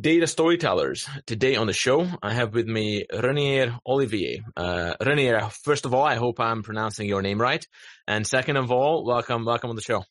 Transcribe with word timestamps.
Data 0.00 0.28
storytellers. 0.28 1.08
Today 1.26 1.56
on 1.56 1.66
the 1.66 1.72
show, 1.72 2.06
I 2.22 2.32
have 2.32 2.54
with 2.54 2.68
me 2.68 3.06
Renier 3.12 3.76
Olivier. 3.84 4.44
Uh, 4.56 4.94
Renier, 5.04 5.50
first 5.50 5.84
of 5.84 5.94
all, 5.94 6.04
I 6.04 6.14
hope 6.14 6.38
I'm 6.38 6.62
pronouncing 6.62 7.08
your 7.08 7.22
name 7.22 7.40
right. 7.40 7.66
And 8.06 8.24
second 8.24 8.56
of 8.56 8.70
all, 8.70 9.04
welcome, 9.04 9.44
welcome 9.44 9.70
on 9.70 9.76
the 9.76 9.82
show. 9.82 10.04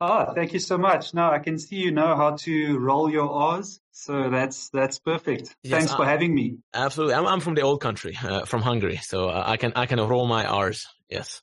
Oh, 0.00 0.32
thank 0.34 0.54
you 0.54 0.60
so 0.60 0.78
much. 0.78 1.12
Now 1.12 1.32
I 1.32 1.38
can 1.38 1.58
see 1.58 1.76
you 1.76 1.90
know 1.90 2.16
how 2.16 2.36
to 2.36 2.78
roll 2.78 3.10
your 3.10 3.28
R's. 3.28 3.78
So 3.92 4.30
that's, 4.30 4.70
that's 4.70 4.98
perfect. 5.00 5.54
Yes, 5.62 5.78
Thanks 5.80 5.94
for 5.94 6.06
having 6.06 6.34
me. 6.34 6.56
Absolutely. 6.72 7.14
I'm, 7.14 7.26
I'm 7.26 7.40
from 7.40 7.56
the 7.56 7.62
old 7.62 7.82
country, 7.82 8.16
uh, 8.24 8.46
from 8.46 8.62
Hungary. 8.62 9.00
So 9.02 9.28
I 9.28 9.58
can, 9.58 9.74
I 9.76 9.84
can 9.84 10.00
roll 10.00 10.26
my 10.26 10.46
R's. 10.46 10.86
Yes. 11.08 11.42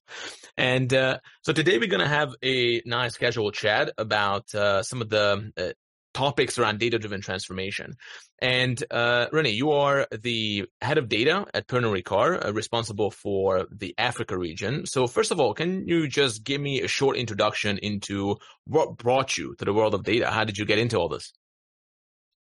And, 0.57 0.93
uh, 0.93 1.19
so 1.41 1.53
today 1.53 1.77
we're 1.77 1.89
going 1.89 1.99
to 2.03 2.07
have 2.07 2.35
a 2.43 2.81
nice 2.85 3.17
casual 3.17 3.51
chat 3.51 3.91
about, 3.97 4.53
uh, 4.53 4.83
some 4.83 5.01
of 5.01 5.09
the 5.09 5.51
uh, 5.57 5.69
topics 6.13 6.57
around 6.57 6.79
data-driven 6.79 7.19
transformation. 7.19 7.95
And 8.39 8.81
uh, 8.89 9.27
Rene, 9.31 9.49
you 9.49 9.71
are 9.71 10.07
the 10.11 10.65
head 10.81 10.97
of 10.97 11.09
data 11.09 11.45
at 11.53 11.67
Pernod 11.67 12.01
Ricard, 12.01 12.45
uh, 12.45 12.53
responsible 12.53 13.11
for 13.11 13.67
the 13.71 13.93
Africa 13.97 14.37
region. 14.37 14.85
So 14.85 15.07
first 15.07 15.31
of 15.31 15.39
all, 15.39 15.53
can 15.53 15.87
you 15.87 16.07
just 16.07 16.43
give 16.43 16.61
me 16.61 16.81
a 16.81 16.87
short 16.87 17.17
introduction 17.17 17.77
into 17.79 18.37
what 18.65 18.97
brought 18.97 19.37
you 19.37 19.55
to 19.55 19.65
the 19.65 19.73
world 19.73 19.93
of 19.93 20.03
data? 20.03 20.31
How 20.31 20.43
did 20.43 20.57
you 20.57 20.65
get 20.65 20.79
into 20.79 20.97
all 20.97 21.09
this? 21.09 21.33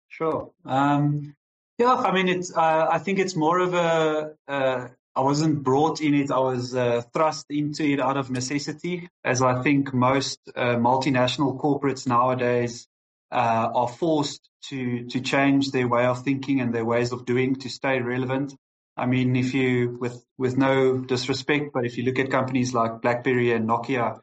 Sure. 0.08 0.50
Um, 0.64 1.36
yeah, 1.78 1.94
I 1.94 2.12
mean, 2.12 2.28
it's. 2.28 2.54
Uh, 2.54 2.88
I 2.90 2.98
think 2.98 3.18
it's 3.18 3.36
more 3.36 3.58
of 3.60 3.74
a. 3.74 4.90
I 5.16 5.22
wasn't 5.22 5.62
brought 5.62 6.00
in 6.00 6.14
it. 6.14 6.30
I 6.30 6.38
was 6.38 6.74
uh, 6.74 7.02
thrust 7.12 7.46
into 7.50 7.84
it 7.84 8.00
out 8.00 8.16
of 8.16 8.30
necessity, 8.30 9.08
as 9.24 9.42
I 9.42 9.62
think 9.62 9.92
most 9.92 10.38
uh, 10.54 10.76
multinational 10.76 11.60
corporates 11.60 12.06
nowadays 12.06 12.86
uh, 13.32 13.70
are 13.74 13.88
forced 13.88 14.48
to 14.68 15.06
to 15.08 15.20
change 15.20 15.70
their 15.70 15.88
way 15.88 16.06
of 16.06 16.22
thinking 16.22 16.60
and 16.60 16.72
their 16.74 16.84
ways 16.84 17.12
of 17.12 17.24
doing 17.24 17.56
to 17.56 17.68
stay 17.68 18.00
relevant. 18.00 18.54
I 18.96 19.06
mean, 19.06 19.34
if 19.34 19.54
you, 19.54 19.96
with 20.00 20.24
with 20.38 20.56
no 20.56 20.98
disrespect, 20.98 21.70
but 21.72 21.84
if 21.86 21.96
you 21.96 22.04
look 22.04 22.18
at 22.18 22.30
companies 22.30 22.74
like 22.74 23.02
BlackBerry 23.02 23.52
and 23.52 23.68
Nokia, 23.68 24.20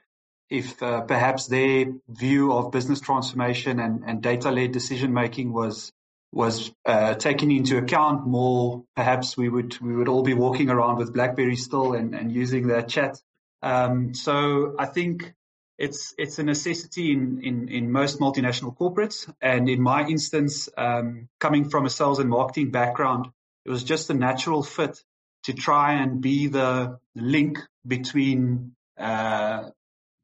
if 0.49 0.81
uh, 0.81 1.01
perhaps 1.01 1.47
their 1.47 1.85
view 2.07 2.53
of 2.53 2.71
business 2.71 3.01
transformation 3.01 3.79
and, 3.79 4.03
and 4.05 4.21
data 4.21 4.51
led 4.51 4.71
decision 4.71 5.13
making 5.13 5.51
was 5.51 5.91
was 6.31 6.71
uh, 6.85 7.15
taken 7.15 7.51
into 7.51 7.77
account 7.77 8.27
more, 8.27 8.83
perhaps 8.95 9.37
we 9.37 9.49
would 9.49 9.79
we 9.79 9.95
would 9.95 10.07
all 10.07 10.23
be 10.23 10.33
walking 10.33 10.69
around 10.69 10.97
with 10.97 11.13
BlackBerry 11.13 11.55
still 11.55 11.93
and, 11.93 12.13
and 12.13 12.31
using 12.31 12.67
that 12.67 12.89
chat. 12.89 13.17
Um, 13.61 14.13
so 14.13 14.75
I 14.77 14.85
think 14.85 15.33
it's 15.77 16.13
it's 16.17 16.39
a 16.39 16.43
necessity 16.43 17.11
in, 17.11 17.41
in, 17.43 17.69
in 17.69 17.91
most 17.91 18.19
multinational 18.19 18.75
corporates. 18.75 19.31
And 19.41 19.69
in 19.69 19.81
my 19.81 20.07
instance, 20.07 20.69
um, 20.77 21.29
coming 21.39 21.69
from 21.69 21.85
a 21.85 21.89
sales 21.89 22.19
and 22.19 22.29
marketing 22.29 22.71
background, 22.71 23.27
it 23.65 23.69
was 23.69 23.83
just 23.83 24.09
a 24.09 24.13
natural 24.13 24.63
fit 24.63 25.01
to 25.43 25.53
try 25.53 25.93
and 25.93 26.21
be 26.21 26.47
the 26.47 26.99
link 27.15 27.59
between 27.85 28.75
uh, 28.97 29.69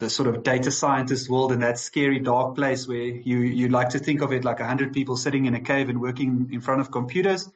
the 0.03 0.09
sort 0.09 0.27
of 0.27 0.43
data 0.43 0.69
scientist 0.69 1.29
world 1.29 1.51
and 1.51 1.63
that 1.63 1.79
scary 1.79 2.19
dark 2.19 2.55
place 2.55 2.87
where 2.87 2.97
you 3.29 3.39
you 3.39 3.69
like 3.69 3.89
to 3.89 3.99
think 3.99 4.21
of 4.21 4.31
it 4.31 4.43
like 4.43 4.59
a 4.59 4.67
hundred 4.67 4.93
people 4.93 5.15
sitting 5.17 5.45
in 5.45 5.55
a 5.55 5.61
cave 5.61 5.89
and 5.89 5.99
working 6.01 6.49
in 6.51 6.61
front 6.61 6.81
of 6.81 6.91
computers, 6.91 7.49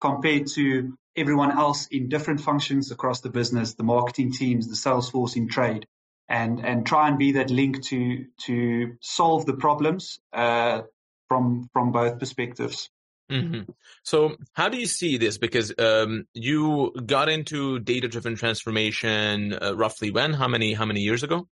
compared 0.00 0.46
to 0.46 0.96
everyone 1.16 1.52
else 1.52 1.86
in 1.88 2.08
different 2.08 2.40
functions 2.40 2.90
across 2.90 3.20
the 3.20 3.30
business, 3.30 3.74
the 3.74 3.84
marketing 3.84 4.32
teams, 4.32 4.68
the 4.68 4.76
sales 4.76 5.10
force 5.10 5.36
in 5.36 5.48
trade 5.48 5.86
and 6.28 6.64
and 6.64 6.86
try 6.86 7.08
and 7.08 7.18
be 7.18 7.32
that 7.32 7.50
link 7.50 7.82
to 7.84 8.24
to 8.46 8.96
solve 9.00 9.46
the 9.46 9.54
problems 9.54 10.20
uh, 10.32 10.82
from 11.28 11.68
from 11.72 11.92
both 11.92 12.18
perspectives. 12.18 12.90
Mm-hmm. 13.30 13.70
So, 14.02 14.36
how 14.52 14.68
do 14.68 14.76
you 14.78 14.86
see 14.86 15.16
this? 15.16 15.38
Because 15.38 15.72
um, 15.78 16.26
you 16.34 16.92
got 17.06 17.28
into 17.28 17.78
data 17.78 18.08
driven 18.08 18.36
transformation 18.36 19.54
uh, 19.54 19.74
roughly 19.74 20.10
when? 20.10 20.34
How 20.34 20.48
many 20.48 20.74
how 20.74 20.84
many 20.84 21.00
years 21.00 21.22
ago? 21.22 21.48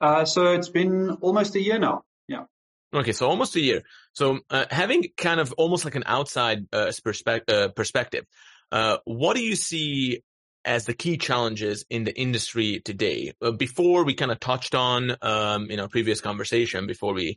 Uh, 0.00 0.24
so 0.24 0.52
it's 0.52 0.68
been 0.68 1.10
almost 1.20 1.54
a 1.54 1.60
year 1.60 1.78
now. 1.78 2.02
Yeah. 2.28 2.44
Okay, 2.92 3.12
so 3.12 3.28
almost 3.28 3.56
a 3.56 3.60
year. 3.60 3.82
So 4.12 4.40
uh, 4.50 4.66
having 4.70 5.06
kind 5.16 5.40
of 5.40 5.52
almost 5.54 5.84
like 5.84 5.94
an 5.94 6.04
outside 6.06 6.66
uh, 6.72 6.92
perspe- 7.04 7.48
uh, 7.48 7.68
perspective, 7.68 8.24
uh, 8.70 8.98
what 9.04 9.36
do 9.36 9.42
you 9.42 9.56
see 9.56 10.22
as 10.66 10.86
the 10.86 10.94
key 10.94 11.18
challenges 11.18 11.84
in 11.90 12.04
the 12.04 12.18
industry 12.18 12.80
today. 12.80 13.34
Uh, 13.42 13.50
before 13.50 14.02
we 14.02 14.14
kind 14.14 14.30
of 14.30 14.40
touched 14.40 14.74
on 14.74 15.14
um, 15.20 15.70
in 15.70 15.78
our 15.78 15.88
previous 15.88 16.22
conversation, 16.22 16.86
before 16.86 17.12
we 17.12 17.36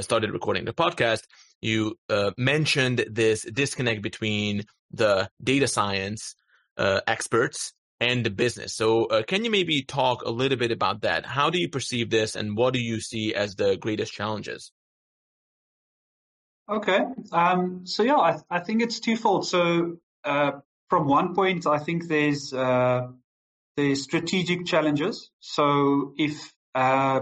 started 0.00 0.30
recording 0.30 0.64
the 0.64 0.72
podcast, 0.72 1.24
you 1.60 1.98
mentioned 2.36 3.04
this 3.10 3.42
disconnect 3.42 4.02
between 4.02 4.64
the 4.92 5.28
data 5.42 5.66
science 5.66 6.36
experts 6.78 7.72
and 8.00 8.24
the 8.24 8.30
business. 8.30 8.74
So, 8.74 9.06
uh, 9.06 9.22
can 9.22 9.44
you 9.44 9.50
maybe 9.50 9.82
talk 9.82 10.22
a 10.22 10.30
little 10.30 10.58
bit 10.58 10.70
about 10.70 11.02
that? 11.02 11.26
How 11.26 11.50
do 11.50 11.58
you 11.58 11.68
perceive 11.68 12.10
this, 12.10 12.36
and 12.36 12.56
what 12.56 12.74
do 12.74 12.80
you 12.80 13.00
see 13.00 13.34
as 13.34 13.54
the 13.56 13.76
greatest 13.76 14.12
challenges? 14.12 14.72
Okay. 16.68 17.00
Um, 17.32 17.86
so 17.86 18.02
yeah, 18.02 18.16
I, 18.16 18.38
I, 18.50 18.60
think 18.60 18.82
it's 18.82 19.00
twofold. 19.00 19.46
So 19.46 19.96
uh, 20.22 20.52
from 20.90 21.08
one 21.08 21.34
point, 21.34 21.66
I 21.66 21.78
think 21.78 22.08
there's 22.08 22.52
uh, 22.52 23.08
there's 23.76 24.02
strategic 24.02 24.66
challenges. 24.66 25.30
So 25.40 26.12
if 26.18 26.52
uh, 26.74 27.20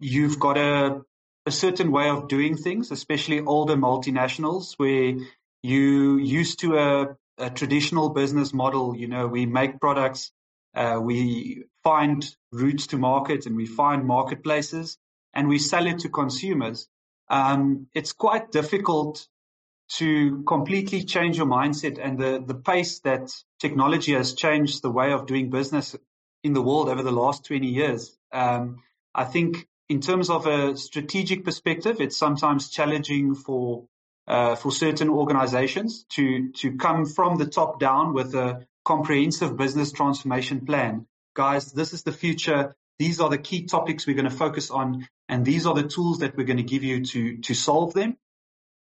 you've 0.00 0.40
got 0.40 0.56
a 0.56 1.02
a 1.44 1.50
certain 1.50 1.90
way 1.90 2.08
of 2.08 2.28
doing 2.28 2.56
things, 2.56 2.90
especially 2.90 3.40
older 3.40 3.76
multinationals, 3.76 4.74
where 4.78 5.14
you 5.62 6.18
used 6.18 6.60
to 6.60 6.76
a, 6.78 7.16
a 7.38 7.50
traditional 7.50 8.10
business 8.10 8.52
model. 8.52 8.96
You 8.96 9.08
know, 9.08 9.26
we 9.26 9.46
make 9.46 9.80
products, 9.80 10.32
uh, 10.74 10.98
we 11.02 11.64
find 11.84 12.26
routes 12.52 12.88
to 12.88 12.98
market, 12.98 13.46
and 13.46 13.56
we 13.56 13.66
find 13.66 14.04
marketplaces, 14.04 14.98
and 15.34 15.48
we 15.48 15.58
sell 15.58 15.86
it 15.86 16.00
to 16.00 16.08
consumers. 16.08 16.88
Um, 17.28 17.86
it's 17.94 18.12
quite 18.12 18.50
difficult 18.50 19.26
to 19.90 20.42
completely 20.44 21.04
change 21.04 21.38
your 21.38 21.46
mindset 21.46 21.98
and 22.02 22.18
the, 22.18 22.42
the 22.46 22.54
pace 22.54 23.00
that 23.00 23.30
technology 23.58 24.12
has 24.12 24.34
changed 24.34 24.82
the 24.82 24.90
way 24.90 25.12
of 25.12 25.26
doing 25.26 25.50
business 25.50 25.96
in 26.44 26.52
the 26.52 26.62
world 26.62 26.88
over 26.88 27.02
the 27.02 27.12
last 27.12 27.46
20 27.46 27.66
years. 27.66 28.16
Um, 28.32 28.82
I 29.14 29.24
think 29.24 29.66
in 29.88 30.00
terms 30.00 30.28
of 30.28 30.46
a 30.46 30.76
strategic 30.76 31.44
perspective, 31.44 32.00
it's 32.00 32.16
sometimes 32.16 32.68
challenging 32.70 33.34
for 33.34 33.86
uh, 34.28 34.54
for 34.56 34.70
certain 34.70 35.08
organizations 35.08 36.04
to 36.10 36.52
to 36.52 36.76
come 36.76 37.06
from 37.06 37.38
the 37.38 37.46
top 37.46 37.80
down 37.80 38.12
with 38.12 38.34
a 38.34 38.66
comprehensive 38.84 39.56
business 39.56 39.90
transformation 39.90 40.66
plan. 40.66 41.06
Guys, 41.34 41.72
this 41.72 41.92
is 41.92 42.02
the 42.02 42.12
future. 42.12 42.76
These 42.98 43.20
are 43.20 43.30
the 43.30 43.38
key 43.38 43.64
topics 43.66 44.06
we're 44.06 44.16
going 44.16 44.28
to 44.28 44.36
focus 44.44 44.70
on, 44.70 45.08
and 45.28 45.44
these 45.44 45.66
are 45.66 45.74
the 45.74 45.88
tools 45.88 46.18
that 46.18 46.36
we're 46.36 46.44
going 46.44 46.58
to 46.58 46.62
give 46.74 46.84
you 46.84 47.04
to 47.06 47.38
to 47.38 47.54
solve 47.54 47.94
them. 47.94 48.16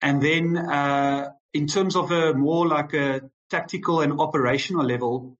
And 0.00 0.22
then 0.22 0.56
uh, 0.56 1.30
in 1.52 1.66
terms 1.66 1.96
of 1.96 2.10
a 2.10 2.34
more 2.34 2.66
like 2.66 2.94
a 2.94 3.22
tactical 3.50 4.00
and 4.00 4.20
operational 4.20 4.84
level, 4.84 5.36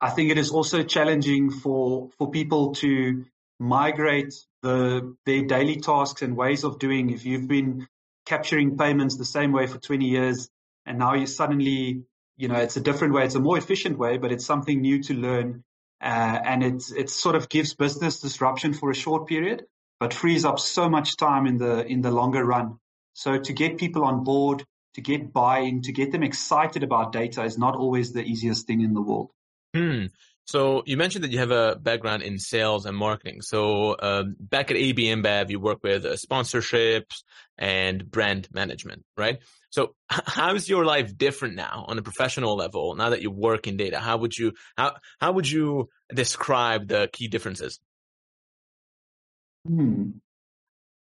I 0.00 0.10
think 0.10 0.30
it 0.30 0.38
is 0.38 0.50
also 0.50 0.82
challenging 0.82 1.50
for 1.50 2.08
for 2.16 2.30
people 2.30 2.74
to 2.76 3.24
migrate 3.58 4.34
the 4.62 5.14
their 5.26 5.42
daily 5.42 5.76
tasks 5.76 6.22
and 6.22 6.36
ways 6.36 6.64
of 6.64 6.78
doing. 6.78 7.10
If 7.10 7.26
you've 7.26 7.48
been 7.48 7.86
capturing 8.26 8.76
payments 8.76 9.16
the 9.16 9.24
same 9.24 9.52
way 9.52 9.66
for 9.66 9.78
20 9.78 10.04
years, 10.04 10.48
and 10.86 10.98
now 10.98 11.14
you 11.14 11.26
suddenly, 11.26 12.02
you 12.36 12.48
know, 12.48 12.56
it's 12.56 12.76
a 12.76 12.80
different 12.80 13.14
way. 13.14 13.24
It's 13.24 13.34
a 13.34 13.40
more 13.40 13.58
efficient 13.58 13.98
way, 13.98 14.18
but 14.18 14.32
it's 14.32 14.46
something 14.46 14.80
new 14.80 15.02
to 15.04 15.14
learn, 15.14 15.64
uh, 16.00 16.38
and 16.44 16.62
it's 16.62 16.92
it 16.92 17.10
sort 17.10 17.36
of 17.36 17.48
gives 17.48 17.74
business 17.74 18.20
disruption 18.20 18.72
for 18.72 18.90
a 18.90 18.94
short 18.94 19.28
period, 19.28 19.64
but 20.00 20.14
frees 20.14 20.44
up 20.44 20.58
so 20.58 20.88
much 20.88 21.16
time 21.16 21.46
in 21.46 21.58
the 21.58 21.86
in 21.86 22.00
the 22.00 22.10
longer 22.10 22.44
run. 22.44 22.78
So 23.14 23.38
to 23.38 23.52
get 23.52 23.78
people 23.78 24.04
on 24.04 24.24
board, 24.24 24.64
to 24.94 25.00
get 25.00 25.32
buy-in, 25.32 25.82
to 25.82 25.92
get 25.92 26.12
them 26.12 26.22
excited 26.22 26.82
about 26.82 27.12
data 27.12 27.44
is 27.44 27.58
not 27.58 27.76
always 27.76 28.12
the 28.12 28.22
easiest 28.22 28.66
thing 28.66 28.80
in 28.80 28.94
the 28.94 29.02
world. 29.02 29.30
Hmm. 29.74 30.06
So 30.44 30.82
you 30.86 30.96
mentioned 30.96 31.24
that 31.24 31.30
you 31.30 31.38
have 31.38 31.50
a 31.50 31.76
background 31.76 32.22
in 32.22 32.38
sales 32.38 32.84
and 32.84 32.96
marketing. 32.96 33.42
So 33.42 33.96
um, 34.00 34.36
back 34.38 34.70
at 34.70 34.76
AB 34.76 35.04
InBev, 35.04 35.50
you 35.50 35.60
work 35.60 35.82
with 35.82 36.04
uh, 36.04 36.16
sponsorships 36.16 37.22
and 37.56 38.10
brand 38.10 38.48
management, 38.52 39.04
right? 39.16 39.38
So 39.70 39.94
how 40.08 40.54
is 40.54 40.68
your 40.68 40.84
life 40.84 41.16
different 41.16 41.54
now 41.54 41.84
on 41.88 41.96
a 41.96 42.02
professional 42.02 42.56
level 42.56 42.94
now 42.94 43.10
that 43.10 43.22
you 43.22 43.30
work 43.30 43.66
in 43.66 43.76
data? 43.76 44.00
How 44.00 44.16
would 44.18 44.36
you 44.36 44.52
how 44.76 44.96
how 45.20 45.32
would 45.32 45.48
you 45.48 45.88
describe 46.12 46.88
the 46.88 47.08
key 47.12 47.28
differences? 47.28 47.78
Hmm. 49.66 50.10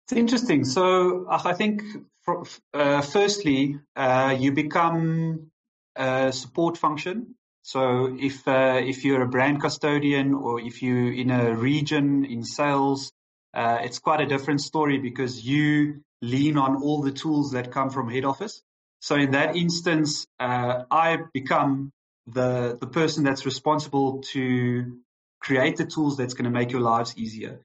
It's 0.05 0.13
interesting. 0.13 0.65
So 0.65 1.25
I 1.29 1.53
think, 1.53 1.83
for, 2.23 2.43
uh, 2.73 3.01
firstly, 3.01 3.79
uh, 3.95 4.35
you 4.37 4.51
become 4.51 5.51
a 5.95 6.31
support 6.31 6.77
function 6.77 7.35
So 7.63 8.17
if 8.19 8.47
uh, 8.47 8.81
if 8.83 9.05
you're 9.05 9.21
a 9.21 9.27
brand 9.27 9.61
custodian 9.61 10.33
or 10.33 10.59
if 10.59 10.81
you're 10.81 11.13
in 11.13 11.29
a 11.29 11.53
region 11.55 12.25
in 12.25 12.43
sales, 12.43 13.11
uh, 13.53 13.79
it's 13.81 13.99
quite 13.99 14.21
a 14.21 14.25
different 14.25 14.61
story 14.61 14.97
because 14.97 15.45
you 15.45 16.01
lean 16.21 16.57
on 16.57 16.81
all 16.81 17.01
the 17.01 17.11
tools 17.11 17.51
that 17.51 17.71
come 17.71 17.89
from 17.89 18.09
head 18.09 18.25
office. 18.25 18.61
So 18.99 19.15
in 19.15 19.31
that 19.31 19.55
instance, 19.55 20.25
uh, 20.39 20.83
I 20.89 21.17
become 21.33 21.91
the 22.27 22.77
the 22.79 22.87
person 22.87 23.23
that's 23.23 23.45
responsible 23.45 24.23
to 24.33 24.99
create 25.39 25.77
the 25.77 25.85
tools 25.85 26.17
that's 26.17 26.33
going 26.33 26.45
to 26.45 26.51
make 26.51 26.71
your 26.71 26.81
lives 26.81 27.17
easier. 27.17 27.61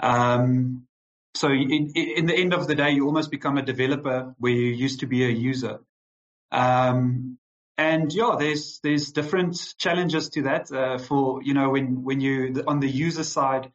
Um, 0.00 0.86
so 1.34 1.48
in, 1.48 1.92
in 1.94 2.26
the 2.26 2.34
end 2.34 2.52
of 2.52 2.66
the 2.66 2.74
day, 2.74 2.90
you 2.90 3.06
almost 3.06 3.30
become 3.30 3.56
a 3.56 3.62
developer 3.62 4.34
where 4.38 4.52
you 4.52 4.72
used 4.72 5.00
to 5.00 5.06
be 5.06 5.24
a 5.24 5.28
user. 5.28 5.80
Um, 6.50 7.38
and 7.80 8.12
yeah, 8.12 8.36
there's 8.38 8.78
there's 8.82 9.10
different 9.10 9.74
challenges 9.78 10.28
to 10.30 10.42
that. 10.42 10.70
Uh, 10.70 10.98
for 10.98 11.42
you 11.42 11.54
know, 11.54 11.70
when 11.70 12.04
when 12.04 12.20
you 12.20 12.62
on 12.66 12.78
the 12.80 12.88
user 12.88 13.24
side, 13.24 13.72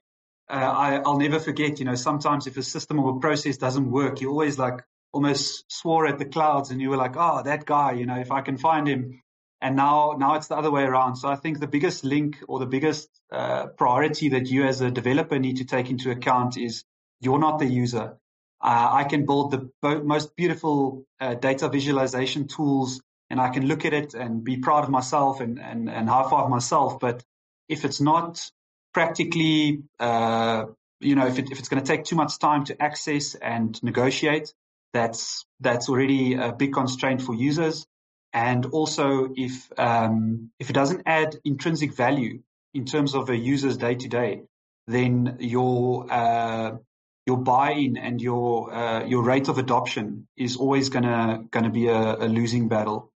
uh, 0.47 0.53
I, 0.53 0.97
I'll 0.97 1.17
never 1.17 1.39
forget. 1.39 1.79
You 1.79 1.85
know, 1.85 1.95
sometimes 1.95 2.45
if 2.45 2.55
a 2.55 2.61
system 2.61 2.99
or 2.99 3.17
a 3.17 3.19
process 3.19 3.57
doesn't 3.57 3.89
work, 3.89 4.21
you 4.21 4.29
always 4.29 4.59
like 4.59 4.83
almost 5.11 5.65
swore 5.69 6.05
at 6.05 6.19
the 6.19 6.25
clouds, 6.25 6.69
and 6.69 6.79
you 6.79 6.91
were 6.91 6.97
like, 6.97 7.15
oh, 7.17 7.41
that 7.43 7.65
guy. 7.65 7.93
You 7.93 8.05
know, 8.05 8.19
if 8.19 8.31
I 8.31 8.41
can 8.41 8.57
find 8.57 8.87
him. 8.87 9.21
And 9.61 9.75
now, 9.75 10.15
now 10.19 10.35
it's 10.35 10.47
the 10.47 10.57
other 10.57 10.69
way 10.69 10.83
around. 10.83 11.15
So 11.15 11.27
I 11.27 11.37
think 11.37 11.59
the 11.59 11.65
biggest 11.67 12.03
link 12.03 12.37
or 12.47 12.59
the 12.59 12.67
biggest 12.67 13.09
uh, 13.31 13.67
priority 13.67 14.29
that 14.29 14.47
you 14.47 14.65
as 14.65 14.81
a 14.81 14.91
developer 14.91 15.39
need 15.39 15.57
to 15.57 15.65
take 15.65 15.89
into 15.89 16.11
account 16.11 16.57
is 16.57 16.83
you're 17.21 17.39
not 17.39 17.57
the 17.57 17.65
user. 17.65 18.17
Uh, 18.61 18.89
I 19.01 19.05
can 19.05 19.25
build 19.25 19.51
the 19.51 20.01
most 20.03 20.35
beautiful 20.35 21.05
uh, 21.19 21.33
data 21.33 21.69
visualization 21.69 22.47
tools 22.47 23.01
and 23.29 23.39
I 23.39 23.49
can 23.49 23.67
look 23.67 23.85
at 23.85 23.93
it 23.93 24.13
and 24.13 24.43
be 24.43 24.57
proud 24.57 24.83
of 24.83 24.89
myself 24.89 25.41
and, 25.41 25.59
and, 25.59 25.89
and 25.89 26.09
high 26.09 26.29
five 26.29 26.49
myself. 26.49 26.99
But 26.99 27.23
if 27.67 27.85
it's 27.85 28.01
not 28.01 28.51
practically, 28.93 29.83
uh, 29.99 30.65
you 30.99 31.15
know, 31.15 31.27
if, 31.27 31.39
it, 31.39 31.51
if 31.51 31.59
it's 31.59 31.67
going 31.67 31.83
to 31.83 31.87
take 31.87 32.03
too 32.05 32.15
much 32.15 32.39
time 32.39 32.65
to 32.65 32.81
access 32.81 33.35
and 33.35 33.81
negotiate, 33.83 34.53
that's, 34.93 35.45
that's 35.59 35.89
already 35.89 36.35
a 36.35 36.51
big 36.51 36.73
constraint 36.73 37.21
for 37.21 37.33
users. 37.33 37.85
And 38.33 38.65
also 38.67 39.33
if, 39.35 39.71
um, 39.77 40.51
if 40.59 40.69
it 40.69 40.73
doesn't 40.73 41.03
add 41.05 41.35
intrinsic 41.43 41.93
value 41.93 42.41
in 42.73 42.85
terms 42.85 43.15
of 43.15 43.29
a 43.29 43.35
user's 43.35 43.77
day 43.77 43.95
to 43.95 44.07
day, 44.07 44.43
then 44.87 45.37
your, 45.39 46.05
uh, 46.11 46.77
your 47.25 47.37
buy-in 47.37 47.97
and 47.97 48.21
your 48.21 48.71
uh, 48.71 49.03
your 49.05 49.23
rate 49.23 49.47
of 49.47 49.57
adoption 49.57 50.27
is 50.37 50.57
always 50.57 50.89
gonna 50.89 51.43
gonna 51.49 51.71
be 51.71 51.87
a, 51.87 52.15
a 52.15 52.27
losing 52.27 52.67
battle. 52.67 53.11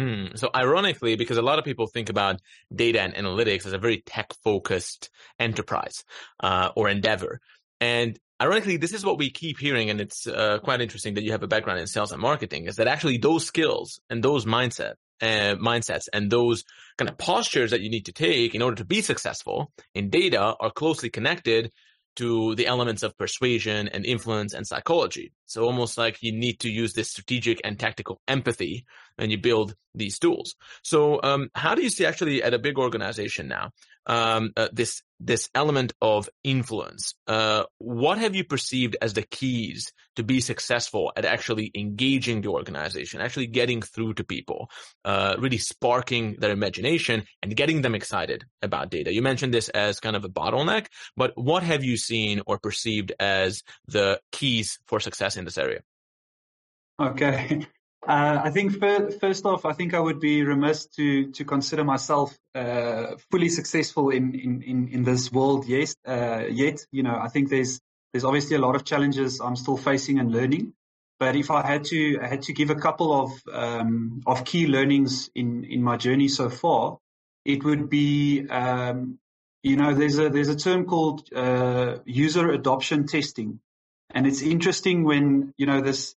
Hmm. 0.00 0.34
So 0.34 0.48
ironically, 0.54 1.16
because 1.16 1.36
a 1.36 1.42
lot 1.42 1.58
of 1.58 1.64
people 1.66 1.86
think 1.86 2.08
about 2.08 2.40
data 2.74 3.02
and 3.02 3.14
analytics 3.14 3.66
as 3.66 3.74
a 3.74 3.78
very 3.78 4.00
tech-focused 4.00 5.10
enterprise 5.38 6.04
uh, 6.42 6.70
or 6.74 6.88
endeavor, 6.88 7.40
and 7.80 8.18
ironically, 8.40 8.78
this 8.78 8.94
is 8.94 9.04
what 9.04 9.18
we 9.18 9.30
keep 9.30 9.58
hearing, 9.58 9.90
and 9.90 10.00
it's 10.00 10.26
uh, 10.26 10.58
quite 10.64 10.80
interesting 10.80 11.14
that 11.14 11.22
you 11.24 11.32
have 11.32 11.42
a 11.42 11.48
background 11.48 11.80
in 11.80 11.86
sales 11.86 12.12
and 12.12 12.22
marketing. 12.22 12.64
Is 12.64 12.76
that 12.76 12.86
actually 12.86 13.18
those 13.18 13.44
skills 13.44 14.00
and 14.08 14.22
those 14.22 14.46
mindset 14.46 14.94
uh, 15.20 15.56
mindsets 15.56 16.08
and 16.14 16.30
those 16.30 16.64
kind 16.96 17.10
of 17.10 17.18
postures 17.18 17.72
that 17.72 17.82
you 17.82 17.90
need 17.90 18.06
to 18.06 18.12
take 18.12 18.54
in 18.54 18.62
order 18.62 18.76
to 18.76 18.86
be 18.86 19.02
successful 19.02 19.70
in 19.94 20.08
data 20.08 20.54
are 20.58 20.70
closely 20.70 21.10
connected 21.10 21.70
to 22.16 22.54
the 22.54 22.66
elements 22.66 23.02
of 23.02 23.16
persuasion 23.16 23.88
and 23.88 24.04
influence 24.04 24.52
and 24.52 24.66
psychology. 24.66 25.32
So 25.46 25.64
almost 25.64 25.96
like 25.96 26.22
you 26.22 26.32
need 26.32 26.60
to 26.60 26.70
use 26.70 26.92
this 26.92 27.10
strategic 27.10 27.60
and 27.64 27.78
tactical 27.78 28.20
empathy 28.28 28.84
when 29.16 29.30
you 29.30 29.38
build 29.38 29.74
these 29.94 30.18
tools. 30.18 30.54
So 30.82 31.20
um, 31.22 31.50
how 31.54 31.74
do 31.74 31.82
you 31.82 31.90
see 31.90 32.06
actually 32.06 32.42
at 32.42 32.54
a 32.54 32.58
big 32.58 32.78
organization 32.78 33.48
now 33.48 33.70
um, 34.06 34.52
uh, 34.56 34.68
this 34.72 35.02
this 35.20 35.48
element 35.54 35.92
of 36.00 36.28
influence? 36.42 37.14
Uh, 37.26 37.64
what 37.78 38.18
have 38.18 38.34
you 38.34 38.44
perceived 38.44 38.96
as 39.00 39.12
the 39.14 39.22
keys 39.22 39.92
to 40.16 40.22
be 40.22 40.40
successful 40.40 41.12
at 41.16 41.24
actually 41.24 41.70
engaging 41.74 42.40
the 42.40 42.48
organization, 42.48 43.20
actually 43.20 43.46
getting 43.46 43.82
through 43.82 44.14
to 44.14 44.24
people, 44.24 44.70
uh, 45.04 45.36
really 45.38 45.58
sparking 45.58 46.36
their 46.38 46.50
imagination 46.50 47.24
and 47.42 47.54
getting 47.54 47.82
them 47.82 47.94
excited 47.94 48.44
about 48.62 48.90
data? 48.90 49.12
You 49.12 49.22
mentioned 49.22 49.54
this 49.54 49.68
as 49.68 50.00
kind 50.00 50.16
of 50.16 50.24
a 50.24 50.28
bottleneck, 50.28 50.86
but 51.16 51.32
what 51.36 51.62
have 51.62 51.84
you 51.84 51.96
seen 51.96 52.42
or 52.46 52.58
perceived 52.58 53.12
as 53.20 53.62
the 53.86 54.20
keys 54.32 54.78
for 54.86 55.00
success 55.00 55.36
in 55.36 55.44
this 55.44 55.58
area? 55.58 55.82
Okay. 57.00 57.66
Uh, 58.06 58.40
I 58.44 58.50
think 58.50 58.78
first 59.20 59.44
off, 59.44 59.66
I 59.66 59.72
think 59.74 59.92
I 59.92 60.00
would 60.00 60.20
be 60.20 60.42
remiss 60.42 60.86
to 60.96 61.30
to 61.32 61.44
consider 61.44 61.84
myself 61.84 62.36
uh, 62.54 63.16
fully 63.30 63.50
successful 63.50 64.08
in, 64.08 64.34
in, 64.34 64.62
in, 64.62 64.88
in 64.88 65.04
this 65.04 65.30
world. 65.30 65.66
Yes, 65.66 65.94
uh, 66.06 66.44
yet 66.50 66.80
you 66.90 67.02
know 67.02 67.18
I 67.20 67.28
think 67.28 67.50
there's 67.50 67.80
there's 68.12 68.24
obviously 68.24 68.56
a 68.56 68.58
lot 68.60 68.74
of 68.74 68.84
challenges 68.84 69.40
I'm 69.40 69.56
still 69.56 69.76
facing 69.76 70.18
and 70.18 70.32
learning. 70.32 70.72
But 71.18 71.36
if 71.36 71.50
I 71.50 71.66
had 71.66 71.84
to 71.86 72.18
I 72.22 72.26
had 72.26 72.42
to 72.44 72.54
give 72.54 72.70
a 72.70 72.74
couple 72.74 73.12
of 73.12 73.32
um, 73.52 74.22
of 74.26 74.46
key 74.46 74.66
learnings 74.66 75.28
in 75.34 75.64
in 75.64 75.82
my 75.82 75.98
journey 75.98 76.28
so 76.28 76.48
far, 76.48 76.98
it 77.44 77.62
would 77.62 77.90
be 77.90 78.48
um, 78.48 79.18
you 79.62 79.76
know 79.76 79.92
there's 79.94 80.18
a 80.18 80.30
there's 80.30 80.48
a 80.48 80.56
term 80.56 80.86
called 80.86 81.30
uh, 81.34 81.98
user 82.06 82.50
adoption 82.50 83.06
testing, 83.06 83.60
and 84.08 84.26
it's 84.26 84.40
interesting 84.40 85.04
when 85.04 85.52
you 85.58 85.66
know 85.66 85.82
this 85.82 86.14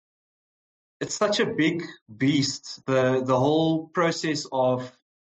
it's 1.03 1.17
such 1.17 1.41
a 1.41 1.45
big 1.45 1.83
beast. 2.17 2.81
The 2.85 3.21
the 3.23 3.38
whole 3.38 3.88
process 3.89 4.47
of 4.51 4.89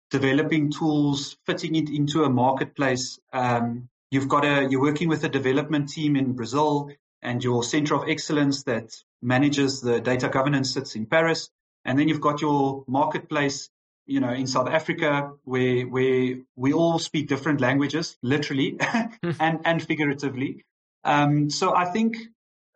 developing 0.09 0.71
tools, 0.71 1.37
fitting 1.45 1.75
it 1.75 1.89
into 1.89 2.23
a 2.23 2.29
marketplace. 2.29 3.19
Um, 3.31 3.89
you've 4.09 4.27
got 4.27 4.45
a 4.45 4.67
you're 4.69 4.81
working 4.81 5.09
with 5.09 5.23
a 5.23 5.29
development 5.29 5.89
team 5.89 6.15
in 6.15 6.33
Brazil, 6.33 6.89
and 7.21 7.43
your 7.43 7.63
center 7.63 7.93
of 7.95 8.09
excellence 8.09 8.63
that 8.63 8.95
manages 9.21 9.81
the 9.81 10.01
data 10.01 10.27
governance 10.29 10.73
sits 10.73 10.95
in 10.95 11.05
Paris, 11.05 11.49
and 11.85 11.99
then 11.99 12.07
you've 12.07 12.25
got 12.29 12.41
your 12.41 12.83
marketplace. 12.87 13.69
You 14.07 14.21
know, 14.21 14.33
in 14.33 14.47
South 14.47 14.67
Africa, 14.67 15.33
where 15.43 15.83
where 15.83 16.37
we 16.55 16.73
all 16.73 16.97
speak 16.97 17.27
different 17.27 17.61
languages, 17.61 18.17
literally 18.23 18.79
and 19.39 19.59
and 19.65 19.83
figuratively. 19.83 20.65
Um, 21.03 21.51
so 21.51 21.75
I 21.75 21.85
think 21.85 22.17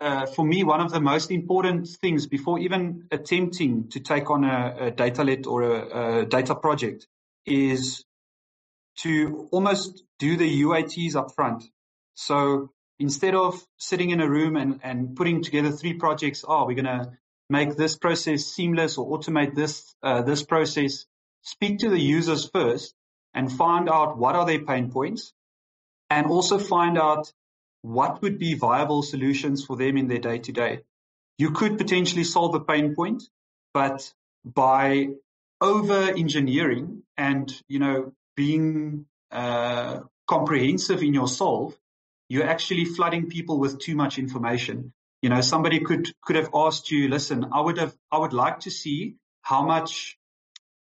uh, 0.04 0.26
for 0.26 0.46
me, 0.46 0.66
one 0.66 0.82
of 0.82 0.92
the 0.92 1.00
most 1.00 1.32
important 1.32 1.88
things 1.88 2.28
before 2.28 2.60
even 2.60 3.08
attempting 3.12 3.88
to 3.90 4.02
take 4.02 4.30
on 4.30 4.44
a, 4.44 4.76
a 4.88 4.92
data 4.92 5.24
let 5.24 5.48
or 5.48 5.62
a, 5.62 6.22
a, 6.22 6.26
data 6.26 6.54
project 6.56 7.08
is 7.46 8.04
to 8.98 9.48
almost 9.52 10.04
do 10.20 10.36
the 10.36 10.64
UATs 10.64 11.16
up 11.16 11.34
front. 11.34 11.64
So 12.16 12.72
instead 13.00 13.34
of 13.34 13.66
sitting 13.77 14.10
in 14.10 14.20
a 14.20 14.30
room 14.30 14.58
and, 14.58 14.82
and 14.84 15.16
putting 15.16 15.42
together 15.42 15.72
three 15.72 15.94
projects, 15.94 16.44
oh, 16.46 16.66
we're 16.66 16.82
going 16.84 17.00
to 17.00 17.12
make 17.50 17.77
this 17.77 17.96
process 17.98 18.46
seamless 18.46 18.98
or 18.98 19.18
automate 19.18 19.56
this, 19.56 19.96
uh, 20.04 20.22
this 20.22 20.44
process, 20.44 21.06
speak 21.44 21.80
to 21.80 21.89
the 21.89 22.00
users 22.00 22.50
first 22.50 22.94
and 23.34 23.50
find 23.50 23.89
out 23.89 24.18
what 24.18 24.36
are 24.36 24.46
their 24.46 24.66
pain 24.66 24.92
points 24.92 25.34
and 26.10 26.27
also 26.27 26.60
find 26.60 26.98
out 26.98 27.32
what 27.84 28.22
would 28.22 28.40
be 28.40 28.56
viable 28.56 29.04
solutions 29.04 29.63
for 29.63 29.75
them 29.75 29.98
in 29.98 30.08
their 30.08 30.20
day 30.20 30.40
to 30.40 30.52
day. 30.52 30.80
You 31.38 31.52
could 31.52 31.78
potentially 31.78 32.24
solve 32.24 32.56
a 32.56 32.62
pain 32.62 32.96
point, 32.96 33.24
but 33.74 34.12
by 34.46 35.10
over 35.62 36.02
engineering 36.02 37.04
and, 37.18 37.54
you 37.68 37.80
know, 37.80 38.13
being 38.36 39.06
uh, 39.32 40.00
comprehensive 40.28 41.04
in 41.04 41.13
your 41.13 41.28
solve, 41.28 41.78
you're 42.30 42.48
actually 42.48 42.86
flooding 42.86 43.28
people 43.28 43.60
with 43.60 43.80
too 43.80 43.96
much 43.96 44.18
information. 44.18 44.94
You 45.22 45.30
know, 45.30 45.42
somebody 45.42 45.80
could, 45.82 46.10
could 46.24 46.38
have 46.38 46.50
asked 46.54 46.90
you, 46.90 47.10
listen, 47.10 47.48
I 47.52 47.60
would 47.60 47.78
have, 47.78 47.94
I 48.12 48.18
would 48.18 48.34
like 48.34 48.62
to 48.62 48.72
see 48.72 49.16
how 49.42 49.66
much 49.66 50.18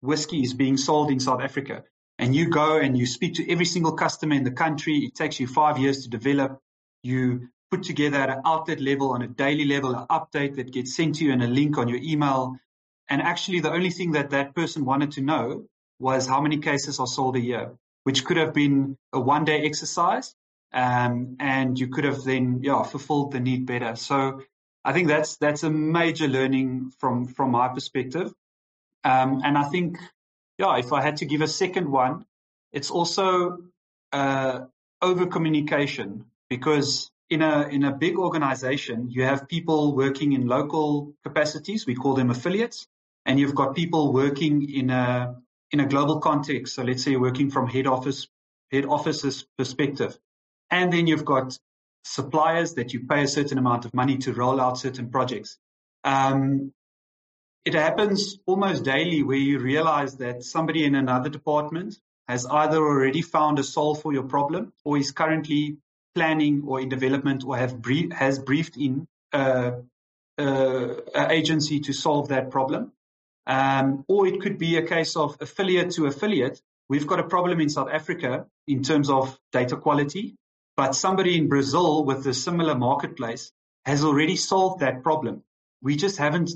whiskey 0.02 0.42
is 0.42 0.54
being 0.54 0.76
sold 0.76 1.10
in 1.10 1.18
South 1.18 1.40
Africa. 1.40 1.82
And 2.18 2.34
you 2.34 2.48
go 2.48 2.78
and 2.78 2.96
you 2.96 3.06
speak 3.06 3.34
to 3.34 3.50
every 3.50 3.64
single 3.64 3.92
customer 3.92 4.36
in 4.36 4.44
the 4.44 4.52
country. 4.52 4.98
It 4.98 5.16
takes 5.16 5.40
you 5.40 5.48
five 5.48 5.78
years 5.78 6.04
to 6.04 6.10
develop 6.10 6.60
you 7.02 7.48
put 7.70 7.82
together 7.82 8.18
at 8.18 8.30
an 8.30 8.42
outlet 8.44 8.80
level, 8.80 9.12
on 9.12 9.22
a 9.22 9.28
daily 9.28 9.64
level, 9.64 9.94
an 9.94 10.06
update 10.08 10.56
that 10.56 10.72
gets 10.72 10.94
sent 10.94 11.16
to 11.16 11.24
you 11.24 11.32
and 11.32 11.42
a 11.42 11.46
link 11.46 11.78
on 11.78 11.88
your 11.88 11.98
email. 12.02 12.56
And 13.08 13.22
actually, 13.22 13.60
the 13.60 13.72
only 13.72 13.90
thing 13.90 14.12
that 14.12 14.30
that 14.30 14.54
person 14.54 14.84
wanted 14.84 15.12
to 15.12 15.20
know 15.20 15.66
was 15.98 16.26
how 16.26 16.40
many 16.40 16.58
cases 16.58 17.00
are 17.00 17.06
sold 17.06 17.36
a 17.36 17.40
year, 17.40 17.72
which 18.04 18.24
could 18.24 18.36
have 18.36 18.52
been 18.52 18.96
a 19.12 19.20
one 19.20 19.44
day 19.44 19.62
exercise. 19.64 20.34
Um, 20.74 21.36
and 21.38 21.78
you 21.78 21.88
could 21.88 22.04
have 22.04 22.24
then, 22.24 22.60
yeah, 22.62 22.82
fulfilled 22.82 23.32
the 23.32 23.40
need 23.40 23.66
better. 23.66 23.94
So 23.94 24.42
I 24.84 24.94
think 24.94 25.08
that's, 25.08 25.36
that's 25.36 25.64
a 25.64 25.70
major 25.70 26.26
learning 26.26 26.92
from, 26.98 27.26
from 27.26 27.50
my 27.50 27.68
perspective. 27.68 28.32
Um, 29.04 29.42
and 29.44 29.58
I 29.58 29.64
think, 29.64 29.98
yeah, 30.58 30.76
if 30.76 30.92
I 30.92 31.02
had 31.02 31.18
to 31.18 31.26
give 31.26 31.42
a 31.42 31.46
second 31.46 31.90
one, 31.90 32.24
it's 32.72 32.90
also, 32.90 33.58
uh, 34.12 34.60
over 35.02 35.26
communication 35.26 36.24
because 36.56 37.10
in 37.30 37.40
a 37.40 37.66
in 37.76 37.82
a 37.84 37.92
big 38.04 38.18
organization, 38.18 39.08
you 39.08 39.22
have 39.24 39.48
people 39.48 39.96
working 39.96 40.32
in 40.32 40.46
local 40.46 41.14
capacities. 41.26 41.86
We 41.86 41.94
call 41.94 42.14
them 42.14 42.30
affiliates, 42.30 42.86
and 43.24 43.40
you've 43.40 43.54
got 43.54 43.74
people 43.74 44.12
working 44.12 44.68
in 44.80 44.90
a 44.90 45.34
in 45.70 45.80
a 45.80 45.86
global 45.86 46.20
context. 46.20 46.74
So 46.74 46.82
let's 46.82 47.04
say 47.04 47.16
working 47.16 47.50
from 47.50 47.68
head 47.68 47.86
office, 47.86 48.28
head 48.70 48.84
office's 48.84 49.46
perspective. 49.56 50.18
And 50.70 50.92
then 50.92 51.06
you've 51.06 51.24
got 51.24 51.58
suppliers 52.04 52.74
that 52.74 52.92
you 52.92 53.06
pay 53.06 53.22
a 53.22 53.28
certain 53.28 53.56
amount 53.56 53.86
of 53.86 53.94
money 53.94 54.18
to 54.24 54.34
roll 54.34 54.60
out 54.60 54.76
certain 54.76 55.08
projects. 55.08 55.56
Um, 56.04 56.72
it 57.64 57.74
happens 57.74 58.38
almost 58.44 58.84
daily 58.84 59.22
where 59.22 59.44
you 59.50 59.58
realize 59.58 60.16
that 60.16 60.42
somebody 60.42 60.84
in 60.84 60.94
another 60.96 61.30
department 61.30 61.98
has 62.28 62.44
either 62.44 62.76
already 62.76 63.22
found 63.22 63.58
a 63.58 63.62
solve 63.62 64.02
for 64.02 64.12
your 64.12 64.24
problem 64.24 64.72
or 64.84 64.98
is 64.98 65.12
currently 65.12 65.78
planning 66.14 66.62
or 66.66 66.80
in 66.80 66.88
development 66.88 67.44
or 67.44 67.56
have 67.56 67.80
brief, 67.80 68.12
has 68.12 68.38
briefed 68.38 68.76
in 68.76 69.06
uh, 69.32 69.72
uh, 70.38 70.94
agency 71.30 71.80
to 71.80 71.92
solve 71.92 72.28
that 72.28 72.50
problem. 72.50 72.92
Um, 73.46 74.04
or 74.08 74.26
it 74.26 74.40
could 74.40 74.58
be 74.58 74.76
a 74.76 74.86
case 74.86 75.16
of 75.16 75.36
affiliate 75.40 75.90
to 75.92 76.06
affiliate. 76.06 76.60
We've 76.88 77.06
got 77.06 77.20
a 77.20 77.24
problem 77.24 77.60
in 77.60 77.68
South 77.68 77.88
Africa 77.90 78.46
in 78.66 78.82
terms 78.82 79.10
of 79.10 79.38
data 79.50 79.76
quality, 79.76 80.36
but 80.76 80.94
somebody 80.94 81.36
in 81.36 81.48
Brazil 81.48 82.04
with 82.04 82.26
a 82.26 82.34
similar 82.34 82.74
marketplace 82.74 83.50
has 83.84 84.04
already 84.04 84.36
solved 84.36 84.80
that 84.80 85.02
problem. 85.02 85.42
We 85.82 85.96
just 85.96 86.18
haven't 86.18 86.50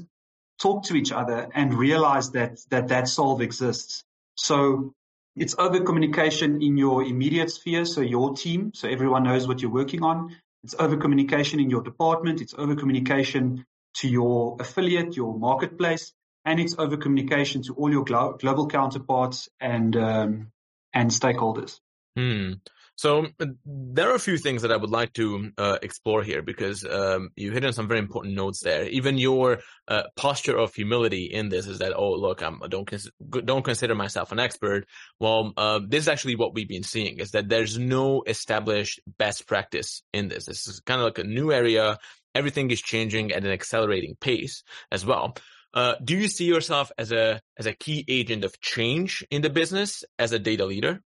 talked 0.60 0.86
to 0.86 0.96
each 0.96 1.12
other 1.12 1.48
and 1.54 1.74
realized 1.74 2.34
that 2.34 2.60
that, 2.70 2.88
that 2.88 3.08
solve 3.08 3.40
exists. 3.40 4.04
So 4.36 4.94
it's 5.36 5.54
over 5.58 5.80
communication 5.80 6.62
in 6.62 6.76
your 6.76 7.04
immediate 7.04 7.50
sphere, 7.50 7.84
so 7.84 8.00
your 8.00 8.34
team, 8.34 8.72
so 8.74 8.88
everyone 8.88 9.24
knows 9.24 9.46
what 9.46 9.60
you're 9.60 9.70
working 9.70 10.02
on. 10.02 10.34
It's 10.64 10.74
over 10.78 10.96
communication 10.96 11.60
in 11.60 11.68
your 11.70 11.82
department. 11.82 12.40
It's 12.40 12.54
over 12.56 12.74
communication 12.74 13.66
to 13.98 14.08
your 14.08 14.56
affiliate, 14.58 15.14
your 15.16 15.38
marketplace, 15.38 16.12
and 16.44 16.58
it's 16.58 16.76
over 16.78 16.96
communication 16.96 17.62
to 17.64 17.74
all 17.74 17.90
your 17.90 18.04
glo- 18.04 18.36
global 18.38 18.66
counterparts 18.66 19.48
and 19.60 19.94
um, 19.96 20.52
and 20.94 21.10
stakeholders. 21.10 21.80
Hmm. 22.16 22.54
So 22.96 23.26
uh, 23.38 23.46
there 23.64 24.10
are 24.10 24.14
a 24.14 24.18
few 24.18 24.38
things 24.38 24.62
that 24.62 24.72
I 24.72 24.76
would 24.76 24.90
like 24.90 25.12
to 25.14 25.52
uh, 25.58 25.78
explore 25.82 26.22
here 26.22 26.40
because 26.42 26.84
um, 26.84 27.28
you 27.36 27.52
hit 27.52 27.64
on 27.64 27.74
some 27.74 27.88
very 27.88 28.00
important 28.00 28.34
notes 28.34 28.60
there. 28.60 28.88
Even 28.88 29.18
your 29.18 29.58
uh, 29.86 30.04
posture 30.16 30.56
of 30.56 30.74
humility 30.74 31.26
in 31.26 31.50
this 31.50 31.66
is 31.66 31.78
that, 31.78 31.92
oh, 31.94 32.12
look, 32.12 32.42
I'm, 32.42 32.62
I 32.62 32.68
don't 32.68 32.86
cons- 32.86 33.10
don't 33.44 33.64
consider 33.64 33.94
myself 33.94 34.32
an 34.32 34.40
expert. 34.40 34.86
Well, 35.20 35.52
uh, 35.58 35.80
this 35.86 36.04
is 36.04 36.08
actually 36.08 36.36
what 36.36 36.54
we've 36.54 36.68
been 36.68 36.82
seeing 36.82 37.18
is 37.18 37.32
that 37.32 37.50
there's 37.50 37.78
no 37.78 38.22
established 38.26 39.00
best 39.18 39.46
practice 39.46 40.02
in 40.14 40.28
this. 40.28 40.46
This 40.46 40.66
is 40.66 40.80
kind 40.80 41.00
of 41.00 41.04
like 41.04 41.18
a 41.18 41.24
new 41.24 41.52
area. 41.52 41.98
Everything 42.34 42.70
is 42.70 42.80
changing 42.80 43.32
at 43.32 43.44
an 43.44 43.50
accelerating 43.50 44.16
pace 44.20 44.62
as 44.90 45.04
well. 45.04 45.36
Uh, 45.74 45.94
do 46.02 46.16
you 46.16 46.28
see 46.28 46.46
yourself 46.46 46.90
as 46.96 47.12
a 47.12 47.38
as 47.58 47.66
a 47.66 47.74
key 47.74 48.02
agent 48.08 48.44
of 48.44 48.58
change 48.62 49.22
in 49.30 49.42
the 49.42 49.50
business 49.50 50.04
as 50.18 50.32
a 50.32 50.38
data 50.38 50.64
leader? 50.64 51.02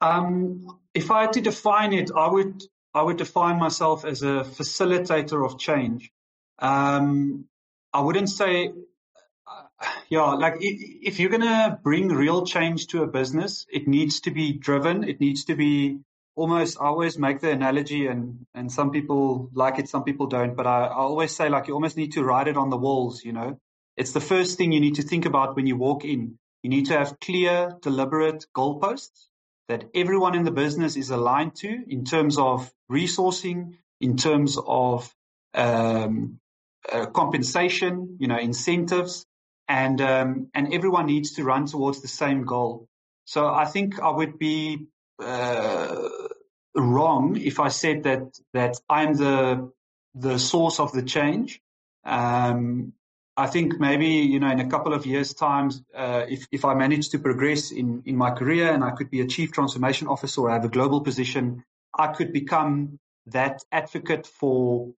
Um, 0.00 0.78
if 0.94 1.10
I 1.10 1.22
had 1.22 1.34
to 1.34 1.40
define 1.40 1.92
it, 1.92 2.10
I 2.14 2.28
would 2.28 2.62
I 2.94 3.02
would 3.02 3.18
define 3.18 3.58
myself 3.58 4.04
as 4.04 4.22
a 4.22 4.44
facilitator 4.44 5.44
of 5.44 5.58
change. 5.58 6.10
Um, 6.58 7.46
I 7.92 8.00
wouldn't 8.00 8.28
say, 8.28 8.68
uh, 8.68 9.86
yeah, 10.08 10.32
like 10.32 10.56
if 10.60 11.20
you're 11.20 11.30
gonna 11.30 11.78
bring 11.82 12.08
real 12.08 12.44
change 12.44 12.88
to 12.88 13.02
a 13.02 13.06
business, 13.06 13.66
it 13.70 13.86
needs 13.86 14.20
to 14.22 14.30
be 14.30 14.52
driven. 14.52 15.04
It 15.04 15.20
needs 15.20 15.44
to 15.44 15.54
be 15.54 16.00
almost. 16.34 16.78
I 16.80 16.86
always 16.86 17.18
make 17.18 17.40
the 17.40 17.50
analogy, 17.50 18.06
and 18.06 18.46
and 18.54 18.72
some 18.72 18.90
people 18.90 19.50
like 19.54 19.78
it, 19.78 19.88
some 19.88 20.04
people 20.04 20.26
don't. 20.26 20.56
But 20.56 20.66
I, 20.66 20.86
I 20.86 20.94
always 20.94 21.34
say 21.34 21.48
like 21.48 21.68
you 21.68 21.74
almost 21.74 21.96
need 21.96 22.12
to 22.12 22.24
write 22.24 22.48
it 22.48 22.56
on 22.56 22.70
the 22.70 22.76
walls. 22.78 23.24
You 23.24 23.32
know, 23.32 23.60
it's 23.96 24.12
the 24.12 24.20
first 24.20 24.58
thing 24.58 24.72
you 24.72 24.80
need 24.80 24.96
to 24.96 25.02
think 25.02 25.26
about 25.26 25.56
when 25.56 25.66
you 25.66 25.76
walk 25.76 26.04
in. 26.04 26.38
You 26.62 26.70
need 26.70 26.86
to 26.86 26.98
have 26.98 27.20
clear, 27.20 27.76
deliberate 27.80 28.44
goalposts 28.54 29.29
that 29.70 29.88
everyone 29.94 30.34
in 30.34 30.42
the 30.42 30.50
business 30.50 30.96
is 30.96 31.10
aligned 31.10 31.54
to 31.54 31.84
in 31.86 32.04
terms 32.04 32.38
of 32.38 32.68
resourcing, 32.90 33.76
in 34.00 34.16
terms 34.16 34.58
of 34.66 35.14
um, 35.54 36.40
uh, 36.92 37.06
compensation, 37.06 38.16
you 38.18 38.26
know, 38.26 38.36
incentives, 38.36 39.26
and 39.68 40.00
um, 40.00 40.48
and 40.54 40.74
everyone 40.74 41.06
needs 41.06 41.34
to 41.34 41.44
run 41.44 41.66
towards 41.66 42.02
the 42.02 42.08
same 42.08 42.44
goal. 42.44 42.88
So 43.26 43.46
I 43.46 43.64
think 43.64 44.00
I 44.00 44.10
would 44.10 44.40
be 44.40 44.88
uh, 45.22 46.08
wrong 46.74 47.36
if 47.36 47.60
I 47.60 47.68
said 47.68 48.02
that 48.02 48.40
that 48.52 48.74
I'm 48.88 49.14
the 49.14 49.70
the 50.16 50.38
source 50.38 50.80
of 50.80 50.90
the 50.90 51.04
change. 51.04 51.60
Um, 52.04 52.94
I 53.40 53.46
think 53.46 53.80
maybe 53.80 54.06
you 54.06 54.38
know 54.38 54.50
in 54.50 54.60
a 54.60 54.68
couple 54.68 54.92
of 54.92 55.06
years' 55.06 55.32
times, 55.32 55.82
uh, 55.94 56.26
if 56.28 56.46
if 56.52 56.64
I 56.64 56.74
manage 56.74 57.08
to 57.10 57.18
progress 57.18 57.70
in 57.70 58.02
in 58.04 58.16
my 58.16 58.30
career 58.32 58.70
and 58.70 58.84
I 58.84 58.90
could 58.90 59.10
be 59.10 59.22
a 59.22 59.26
chief 59.26 59.52
transformation 59.52 60.08
officer 60.08 60.42
or 60.42 60.50
have 60.50 60.64
a 60.66 60.68
global 60.68 61.00
position, 61.00 61.64
I 61.98 62.08
could 62.08 62.32
become 62.32 62.98
that 63.26 63.62
advocate 63.72 64.26
for 64.26 64.92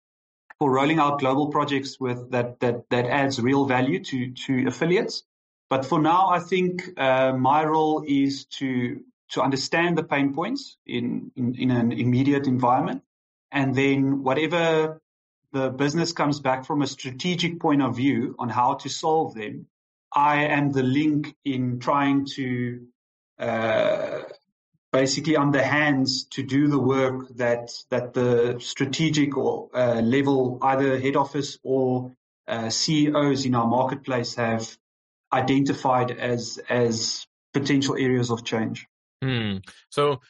for 0.59 0.71
rolling 0.71 0.99
out 0.99 1.21
global 1.21 1.49
projects 1.49 2.01
with 2.01 2.31
that 2.31 2.61
that 2.61 2.89
that 2.89 3.05
adds 3.07 3.39
real 3.41 3.67
value 3.67 4.03
to 4.05 4.33
to 4.47 4.67
affiliates. 4.69 5.23
But 5.69 5.85
for 5.85 6.01
now, 6.01 6.31
I 6.31 6.41
think 6.41 6.99
uh, 6.99 7.33
my 7.33 7.65
role 7.65 8.05
is 8.07 8.47
to 8.59 9.01
to 9.33 9.43
understand 9.43 9.99
the 9.99 10.03
pain 10.03 10.33
points 10.33 10.79
in, 10.87 11.31
in 11.37 11.55
in 11.57 11.71
an 11.71 11.93
immediate 11.93 12.47
environment, 12.47 13.03
and 13.53 13.75
then 13.75 14.23
whatever 14.23 15.01
the 15.53 15.71
business 15.71 16.13
comes 16.13 16.41
back 16.41 16.65
from 16.65 16.83
a 16.83 16.87
strategic 16.87 17.61
point 17.61 17.83
of 17.83 17.97
view 17.97 18.35
on 18.39 18.49
how 18.49 18.75
to 18.75 18.89
solve 18.89 19.35
them, 19.35 19.67
I 20.13 20.47
am 20.47 20.73
the 20.73 20.83
link 20.83 21.35
in 21.45 21.79
trying 21.79 22.27
to 22.37 22.87
uh, 23.39 24.21
basically 24.93 25.37
I'm 25.37 25.53
the 25.53 25.63
hands 25.63 26.25
to 26.33 26.43
do 26.43 26.69
the 26.69 26.79
work 26.79 27.29
that 27.37 27.71
that 27.91 28.13
the 28.15 28.59
strategic 28.61 29.37
or 29.37 29.69
uh, 29.75 30.01
level, 30.01 30.59
either 30.63 30.99
head 30.99 31.17
office 31.17 31.59
or 31.63 32.13
uh, 32.49 32.71
CEOs 32.71 33.47
in 33.47 33.55
our 33.55 33.67
marketplace 33.67 34.35
have 34.35 34.77
identified 35.33 36.11
as 36.11 36.59
as 36.69 37.27
potential 37.55 37.97
areas 37.97 38.31
of 38.31 38.45
change. 38.45 38.87
Hmm. 39.23 39.59
So 39.91 40.21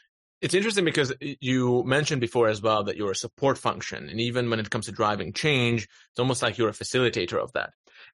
it's 0.40 0.54
interesting 0.54 0.84
because 0.84 1.12
you 1.20 1.82
mentioned 1.84 2.20
before 2.20 2.48
as 2.48 2.62
well 2.62 2.84
that 2.84 2.96
you're 2.96 3.10
a 3.10 3.16
support 3.16 3.58
function. 3.58 4.08
And 4.08 4.20
even 4.20 4.48
when 4.48 4.60
it 4.60 4.70
comes 4.70 4.86
to 4.86 4.92
driving 4.92 5.32
change, 5.32 5.84
it's 5.84 6.18
almost 6.18 6.42
like 6.42 6.56
you're 6.56 6.70
a 6.70 6.72
facilitator 6.72 7.34
of 7.34 7.52
that. 7.52 7.70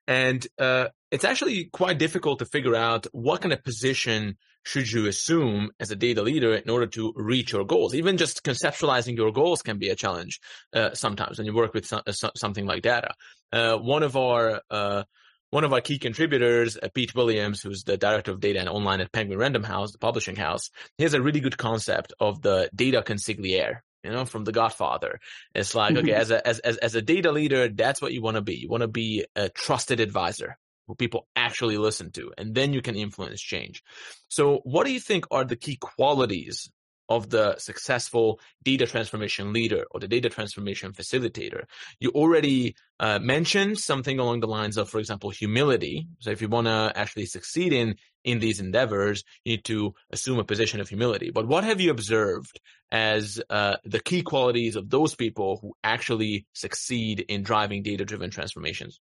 And 0.07 0.45
uh, 0.59 0.87
it's 1.11 1.23
actually 1.23 1.65
quite 1.65 1.97
difficult 1.97 2.39
to 2.39 2.45
figure 2.45 2.75
out 2.75 3.07
what 3.11 3.41
kind 3.41 3.53
of 3.53 3.63
position 3.63 4.37
should 4.63 4.91
you 4.91 5.07
assume 5.07 5.71
as 5.79 5.91
a 5.91 5.95
data 5.95 6.21
leader 6.21 6.53
in 6.53 6.69
order 6.69 6.87
to 6.87 7.13
reach 7.15 7.53
your 7.53 7.63
goals. 7.63 7.95
Even 7.95 8.17
just 8.17 8.43
conceptualizing 8.43 9.15
your 9.15 9.31
goals 9.31 9.61
can 9.61 9.77
be 9.77 9.89
a 9.89 9.95
challenge 9.95 10.41
uh, 10.73 10.93
sometimes 10.93 11.37
when 11.37 11.47
you 11.47 11.53
work 11.53 11.73
with 11.73 11.85
so- 11.85 12.01
something 12.35 12.65
like 12.65 12.81
data. 12.81 13.13
Uh, 13.53 13.77
one 13.77 14.03
of 14.03 14.17
our 14.17 14.61
uh, 14.69 15.03
one 15.49 15.63
of 15.63 15.73
our 15.73 15.81
key 15.81 15.99
contributors, 15.99 16.77
uh, 16.81 16.89
Pete 16.93 17.15
Williams, 17.15 17.61
who's 17.61 17.83
the 17.83 17.97
director 17.97 18.31
of 18.31 18.39
data 18.39 18.59
and 18.59 18.69
online 18.69 19.01
at 19.01 19.11
Penguin 19.11 19.39
Random 19.39 19.63
House, 19.63 19.91
the 19.91 19.97
publishing 19.97 20.35
house, 20.35 20.69
he 20.97 21.03
has 21.03 21.13
a 21.13 21.21
really 21.21 21.39
good 21.39 21.57
concept 21.57 22.13
of 22.19 22.41
the 22.41 22.69
data 22.75 23.01
consigliere, 23.01 23.79
you 24.03 24.11
know, 24.11 24.25
from 24.25 24.43
The 24.43 24.51
Godfather. 24.51 25.19
It's 25.55 25.73
like, 25.73 25.95
okay, 25.95 26.13
as 26.13 26.31
a, 26.31 26.45
as, 26.45 26.59
as, 26.59 26.77
as 26.77 26.95
a 26.95 27.01
data 27.01 27.31
leader, 27.31 27.69
that's 27.69 28.01
what 28.01 28.13
you 28.13 28.21
want 28.21 28.35
to 28.35 28.41
be. 28.41 28.55
You 28.55 28.69
want 28.69 28.81
to 28.81 28.87
be 28.87 29.25
a 29.35 29.49
trusted 29.49 29.99
advisor 29.99 30.57
who 30.87 30.95
people 30.95 31.27
actually 31.35 31.77
listen 31.77 32.11
to, 32.11 32.31
and 32.37 32.55
then 32.55 32.73
you 32.73 32.81
can 32.81 32.95
influence 32.95 33.41
change. 33.41 33.83
So 34.29 34.61
what 34.63 34.85
do 34.85 34.93
you 34.93 34.99
think 34.99 35.25
are 35.31 35.43
the 35.43 35.57
key 35.57 35.77
qualities 35.77 36.69
of 37.09 37.29
the 37.29 37.57
successful 37.57 38.39
data 38.63 38.85
transformation 38.85 39.53
leader 39.53 39.85
or 39.91 39.99
the 39.99 40.07
data 40.07 40.29
transformation 40.29 40.91
facilitator. 40.91 41.63
You 41.99 42.09
already 42.11 42.75
uh, 42.99 43.19
mentioned 43.19 43.79
something 43.79 44.19
along 44.19 44.41
the 44.41 44.47
lines 44.47 44.77
of, 44.77 44.89
for 44.89 44.99
example, 44.99 45.29
humility. 45.29 46.07
So 46.19 46.31
if 46.31 46.41
you 46.41 46.49
want 46.49 46.67
to 46.67 46.91
actually 46.95 47.25
succeed 47.25 47.73
in 47.73 47.95
in 48.23 48.39
these 48.39 48.59
endeavors, 48.59 49.23
you 49.45 49.53
need 49.53 49.63
to 49.65 49.93
assume 50.11 50.37
a 50.37 50.43
position 50.43 50.81
of 50.81 50.89
humility. 50.89 51.31
But 51.31 51.47
what 51.47 51.63
have 51.63 51.79
you 51.79 51.91
observed 51.91 52.59
as 52.91 53.41
uh, 53.49 53.77
the 53.85 54.01
key 54.01 54.21
qualities 54.21 54.75
of 54.75 54.89
those 54.89 55.15
people 55.15 55.59
who 55.61 55.75
actually 55.81 56.45
succeed 56.51 57.21
in 57.21 57.43
driving 57.43 57.83
data-driven 57.83 58.29
transformations? 58.29 58.99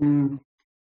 Mm. 0.00 0.38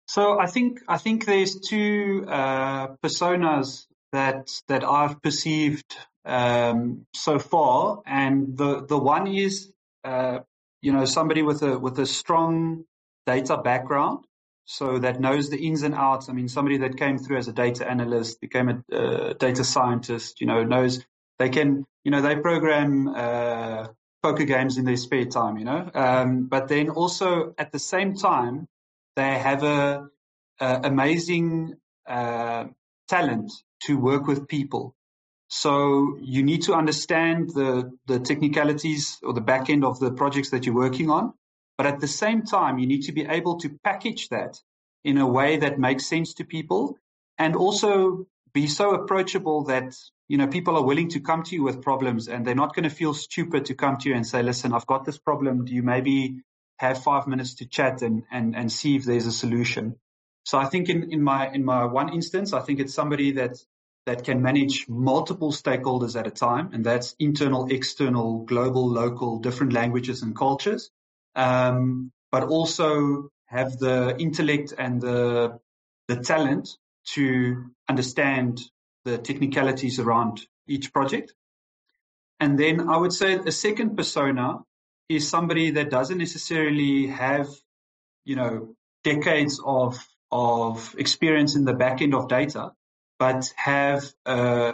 So 0.08 0.40
I 0.40 0.48
think 0.48 0.80
I 0.88 0.98
think 0.98 1.26
there's 1.26 1.60
two 1.60 2.26
uh, 2.28 2.96
personas 3.04 3.86
that 4.12 4.50
that 4.68 4.84
I've 4.84 5.22
perceived 5.22 5.96
um, 6.26 7.06
so 7.14 7.40
far, 7.40 8.02
and 8.06 8.58
the 8.58 8.86
the 8.86 8.98
one 8.98 9.28
is 9.28 9.72
uh, 10.04 10.40
you 10.82 10.92
know 10.94 11.06
somebody 11.06 11.44
with 11.44 11.62
a 11.64 11.78
with 11.78 12.00
a 12.00 12.06
strong 12.06 12.86
data 13.26 13.58
background, 13.58 14.26
so 14.66 15.00
that 15.00 15.20
knows 15.20 15.50
the 15.50 15.58
ins 15.58 15.84
and 15.84 15.96
outs. 15.96 16.30
I 16.30 16.34
mean, 16.34 16.48
somebody 16.48 16.78
that 16.80 16.98
came 16.98 17.18
through 17.18 17.38
as 17.38 17.48
a 17.48 17.54
data 17.54 17.90
analyst, 17.90 18.42
became 18.42 18.70
a 18.70 18.96
uh, 18.96 19.34
data 19.34 19.64
scientist, 19.64 20.42
you 20.42 20.48
know, 20.48 20.64
knows 20.64 21.06
they 21.40 21.50
can 21.50 21.86
you 22.04 22.12
know 22.12 22.22
they 22.22 22.36
program 22.36 23.08
uh, 23.08 23.88
poker 24.22 24.46
games 24.46 24.78
in 24.78 24.86
their 24.86 24.98
spare 24.98 25.26
time, 25.26 25.58
you 25.58 25.66
know, 25.66 25.90
um, 25.94 26.48
but 26.48 26.68
then 26.68 26.90
also 26.90 27.54
at 27.58 27.72
the 27.72 27.80
same 27.80 28.16
time 28.16 28.68
they 29.16 29.38
have 29.38 29.64
a 29.64 30.08
uh, 30.60 30.80
amazing 30.84 31.76
uh, 32.08 32.66
talent 33.08 33.52
to 33.82 33.98
work 33.98 34.28
with 34.28 34.48
people. 34.48 34.96
So 35.56 36.18
you 36.20 36.42
need 36.42 36.64
to 36.64 36.74
understand 36.74 37.52
the, 37.52 37.96
the 38.08 38.20
technicalities 38.20 39.20
or 39.22 39.34
the 39.34 39.42
back 39.42 39.70
end 39.70 39.86
of 39.86 40.00
the 40.00 40.12
projects 40.12 40.50
that 40.50 40.66
you're 40.66 40.74
working 40.74 41.12
on. 41.12 41.34
But 41.78 41.86
at 41.86 42.00
the 42.00 42.08
same 42.08 42.42
time, 42.42 42.80
you 42.80 42.88
need 42.88 43.04
to 43.04 43.12
be 43.12 43.22
able 43.22 43.60
to 43.60 43.70
package 43.84 44.30
that 44.30 44.60
in 45.04 45.20
a 45.20 45.28
way 45.28 45.58
that 45.58 45.78
makes 45.78 46.08
sense 46.08 46.34
to 46.36 46.44
people 46.44 46.98
and 47.38 47.56
also 47.56 48.26
be 48.52 48.66
so 48.66 48.96
approachable 48.96 49.66
that, 49.66 49.96
you 50.28 50.40
know, 50.40 50.48
people 50.48 50.76
are 50.76 50.84
willing 50.84 51.10
to 51.10 51.20
come 51.20 51.44
to 51.44 51.56
you 51.56 51.62
with 51.62 51.84
problems 51.84 52.28
and 52.28 52.48
they're 52.48 52.56
not 52.56 52.74
going 52.74 52.90
to 52.90 52.96
feel 52.96 53.14
stupid 53.14 53.66
to 53.66 53.76
come 53.76 53.98
to 53.98 54.10
you 54.10 54.16
and 54.16 54.26
say, 54.26 54.42
listen, 54.42 54.74
I've 54.74 54.88
got 54.88 55.06
this 55.06 55.20
problem. 55.20 55.66
Do 55.66 55.74
you 55.74 55.84
maybe 55.84 56.42
have 56.78 57.04
five 57.04 57.28
minutes 57.28 57.54
to 57.56 57.68
chat 57.68 58.02
and, 58.02 58.24
and, 58.32 58.56
and 58.56 58.72
see 58.72 58.96
if 58.96 59.06
there's 59.06 59.28
a 59.28 59.32
solution? 59.32 59.98
So 60.46 60.58
I 60.58 60.66
think 60.66 60.90
in, 60.90 61.12
in 61.12 61.22
my, 61.22 61.52
in 61.54 61.64
my 61.64 61.86
one 61.86 62.12
instance, 62.12 62.54
I 62.54 62.62
think 62.62 62.80
it's 62.80 62.96
somebody 62.96 63.34
that 63.34 63.58
that 64.06 64.24
can 64.24 64.42
manage 64.42 64.88
multiple 64.90 65.52
stakeholders 65.52 66.20
at 66.20 66.28
a 66.28 66.32
time, 66.32 66.72
and 66.74 66.86
that's 66.86 67.16
internal, 67.20 67.68
external, 67.72 68.40
global, 68.46 68.90
local, 68.90 69.40
different 69.40 69.74
languages 69.74 70.22
and 70.22 70.36
cultures, 70.36 70.92
um, 71.36 72.12
but 72.32 72.44
also 72.44 73.30
have 73.46 73.78
the 73.78 74.16
intellect 74.20 74.74
and 74.78 75.02
the 75.02 75.60
the 76.08 76.18
talent 76.18 76.70
to 77.06 77.72
understand 77.88 78.60
the 79.06 79.18
technicalities 79.18 80.00
around 80.00 80.42
each 80.68 80.92
project. 80.92 81.34
And 82.40 82.60
then 82.60 82.90
I 82.90 82.98
would 82.98 83.14
say 83.14 83.36
a 83.36 83.52
second 83.52 83.96
persona 83.96 84.60
is 85.08 85.30
somebody 85.30 85.72
that 85.72 85.90
doesn't 85.90 86.18
necessarily 86.18 87.08
have, 87.08 87.48
you 88.26 88.36
know, 88.36 88.76
decades 89.04 89.62
of 89.64 90.06
of 90.32 90.96
experience 90.98 91.56
in 91.56 91.64
the 91.64 91.74
back 91.74 92.02
end 92.02 92.16
of 92.16 92.28
data, 92.28 92.74
but 93.20 93.54
have 93.56 94.04
uh, 94.26 94.74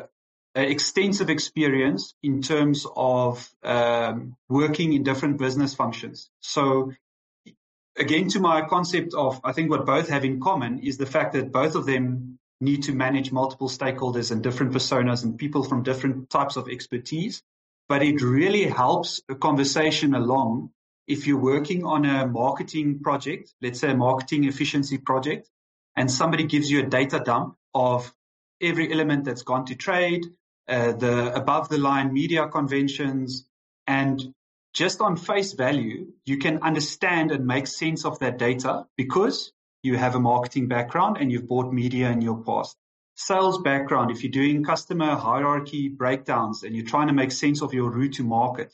extensive 0.55 1.29
experience 1.29 2.13
in 2.23 2.41
terms 2.41 2.85
of 2.95 3.49
um, 3.63 4.35
working 4.47 4.93
in 4.93 5.03
different 5.03 5.37
business 5.37 5.73
functions. 5.73 6.29
So 6.39 6.91
again, 7.97 8.29
to 8.29 8.39
my 8.39 8.61
concept 8.67 9.13
of, 9.13 9.39
I 9.43 9.51
think 9.51 9.69
what 9.69 9.85
both 9.85 10.09
have 10.09 10.25
in 10.25 10.39
common 10.39 10.79
is 10.79 10.97
the 10.97 11.05
fact 11.05 11.33
that 11.33 11.51
both 11.51 11.75
of 11.75 11.85
them 11.85 12.39
need 12.61 12.83
to 12.83 12.93
manage 12.93 13.31
multiple 13.31 13.69
stakeholders 13.69 14.31
and 14.31 14.43
different 14.43 14.73
personas 14.73 15.23
and 15.23 15.37
people 15.37 15.63
from 15.63 15.83
different 15.83 16.29
types 16.29 16.55
of 16.57 16.67
expertise. 16.67 17.41
But 17.87 18.03
it 18.03 18.21
really 18.21 18.65
helps 18.65 19.21
a 19.29 19.35
conversation 19.35 20.13
along 20.13 20.71
if 21.07 21.25
you're 21.25 21.39
working 21.39 21.85
on 21.85 22.05
a 22.05 22.27
marketing 22.27 22.99
project, 22.99 23.51
let's 23.61 23.79
say 23.79 23.91
a 23.91 23.95
marketing 23.95 24.43
efficiency 24.43 24.99
project, 24.99 25.49
and 25.95 26.09
somebody 26.09 26.43
gives 26.43 26.69
you 26.69 26.81
a 26.81 26.85
data 26.87 27.19
dump 27.19 27.55
of 27.73 28.13
every 28.61 28.91
element 28.91 29.25
that's 29.25 29.43
gone 29.43 29.65
to 29.65 29.75
trade, 29.75 30.25
uh, 30.67 30.91
the 30.93 31.33
above 31.33 31.69
the 31.69 31.77
line 31.77 32.13
media 32.13 32.47
conventions, 32.47 33.45
and 33.87 34.33
just 34.73 35.01
on 35.01 35.17
face 35.17 35.53
value, 35.53 36.07
you 36.25 36.37
can 36.37 36.61
understand 36.61 37.31
and 37.31 37.45
make 37.45 37.67
sense 37.67 38.05
of 38.05 38.19
that 38.19 38.37
data 38.37 38.85
because 38.97 39.51
you 39.81 39.97
have 39.97 40.15
a 40.15 40.19
marketing 40.19 40.67
background 40.67 41.17
and 41.19 41.31
you've 41.31 41.47
bought 41.47 41.73
media 41.73 42.09
in 42.11 42.21
your 42.21 42.43
past. 42.43 42.75
Sales 43.15 43.57
background, 43.61 44.11
if 44.11 44.23
you're 44.23 44.31
doing 44.31 44.63
customer 44.63 45.15
hierarchy 45.15 45.89
breakdowns 45.89 46.63
and 46.63 46.75
you're 46.75 46.85
trying 46.85 47.07
to 47.07 47.13
make 47.13 47.31
sense 47.31 47.61
of 47.61 47.73
your 47.73 47.89
route 47.89 48.13
to 48.13 48.23
market. 48.23 48.73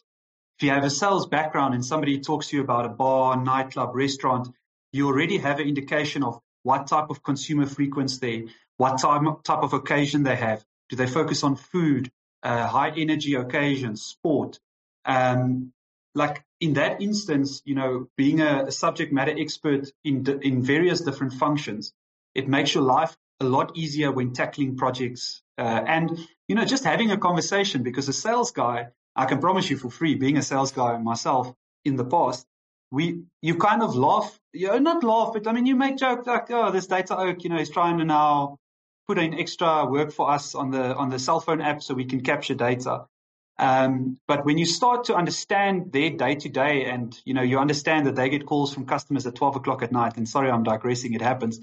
If 0.57 0.63
you 0.63 0.69
have 0.69 0.83
a 0.83 0.89
sales 0.89 1.27
background 1.27 1.73
and 1.73 1.83
somebody 1.83 2.19
talks 2.19 2.47
to 2.49 2.57
you 2.57 2.61
about 2.61 2.85
a 2.85 2.89
bar, 2.89 3.41
nightclub, 3.41 3.95
restaurant, 3.95 4.49
you 4.91 5.07
already 5.07 5.37
have 5.37 5.59
an 5.59 5.67
indication 5.67 6.23
of 6.23 6.39
what 6.63 6.87
type 6.87 7.09
of 7.09 7.23
consumer 7.23 7.65
frequency 7.65 8.49
what 8.77 8.99
type, 8.99 9.21
type 9.43 9.63
of 9.63 9.73
occasion 9.73 10.23
they 10.23 10.35
have. 10.35 10.63
Do 10.89 10.95
they 10.95 11.07
focus 11.07 11.43
on 11.43 11.55
food, 11.55 12.11
uh, 12.43 12.67
high 12.67 12.91
energy 12.95 13.35
occasions, 13.35 14.03
sport? 14.03 14.59
Um, 15.05 15.73
like 16.13 16.43
in 16.59 16.73
that 16.73 17.01
instance, 17.01 17.61
you 17.65 17.75
know, 17.75 18.07
being 18.15 18.41
a, 18.41 18.65
a 18.67 18.71
subject 18.71 19.11
matter 19.11 19.35
expert 19.37 19.91
in 20.03 20.25
in 20.41 20.61
various 20.61 21.01
different 21.01 21.33
functions, 21.33 21.93
it 22.33 22.47
makes 22.47 22.73
your 22.73 22.83
life 22.83 23.15
a 23.39 23.45
lot 23.45 23.75
easier 23.75 24.11
when 24.11 24.31
tackling 24.31 24.77
projects 24.77 25.41
uh, 25.57 25.83
and 25.85 26.17
you 26.47 26.55
know 26.55 26.65
just 26.65 26.83
having 26.83 27.11
a 27.11 27.17
conversation. 27.17 27.83
Because 27.83 28.07
a 28.07 28.13
sales 28.13 28.51
guy, 28.51 28.87
I 29.15 29.25
can 29.25 29.39
promise 29.39 29.69
you 29.69 29.77
for 29.77 29.89
free, 29.89 30.15
being 30.15 30.37
a 30.37 30.41
sales 30.41 30.71
guy 30.71 30.97
myself 30.97 31.53
in 31.83 31.97
the 31.97 32.05
past, 32.05 32.45
we 32.91 33.23
you 33.41 33.55
kind 33.55 33.81
of 33.81 33.95
laugh, 33.95 34.39
you 34.53 34.67
know, 34.67 34.79
not 34.79 35.03
laugh, 35.03 35.31
but 35.33 35.47
I 35.47 35.51
mean 35.51 35.65
you 35.65 35.75
make 35.75 35.97
jokes 35.97 36.25
like, 36.25 36.49
oh, 36.51 36.71
this 36.71 36.87
data 36.87 37.17
oak, 37.17 37.43
you 37.43 37.49
know, 37.49 37.57
is 37.57 37.69
trying 37.69 37.97
to 37.97 38.05
now 38.05 38.57
put 39.07 39.17
in 39.17 39.33
extra 39.33 39.85
work 39.85 40.11
for 40.11 40.31
us 40.31 40.55
on 40.55 40.71
the 40.71 40.95
on 40.95 41.09
the 41.09 41.19
cell 41.19 41.39
phone 41.39 41.61
app 41.61 41.81
so 41.81 41.93
we 41.93 42.05
can 42.05 42.21
capture 42.21 42.55
data. 42.55 43.05
Um, 43.57 44.17
but 44.27 44.45
when 44.45 44.57
you 44.57 44.65
start 44.65 45.05
to 45.05 45.15
understand 45.15 45.93
their 45.93 46.09
day 46.09 46.35
to 46.35 46.49
day, 46.49 46.85
and 46.85 47.17
you 47.23 47.33
know 47.33 47.41
you 47.41 47.59
understand 47.59 48.07
that 48.07 48.15
they 48.15 48.29
get 48.29 48.45
calls 48.45 48.73
from 48.73 48.85
customers 48.85 49.25
at 49.25 49.35
twelve 49.35 49.55
o'clock 49.55 49.81
at 49.83 49.91
night, 49.91 50.17
and 50.17 50.27
sorry 50.27 50.49
I'm 50.51 50.63
digressing, 50.63 51.13
it 51.13 51.21
happens. 51.21 51.59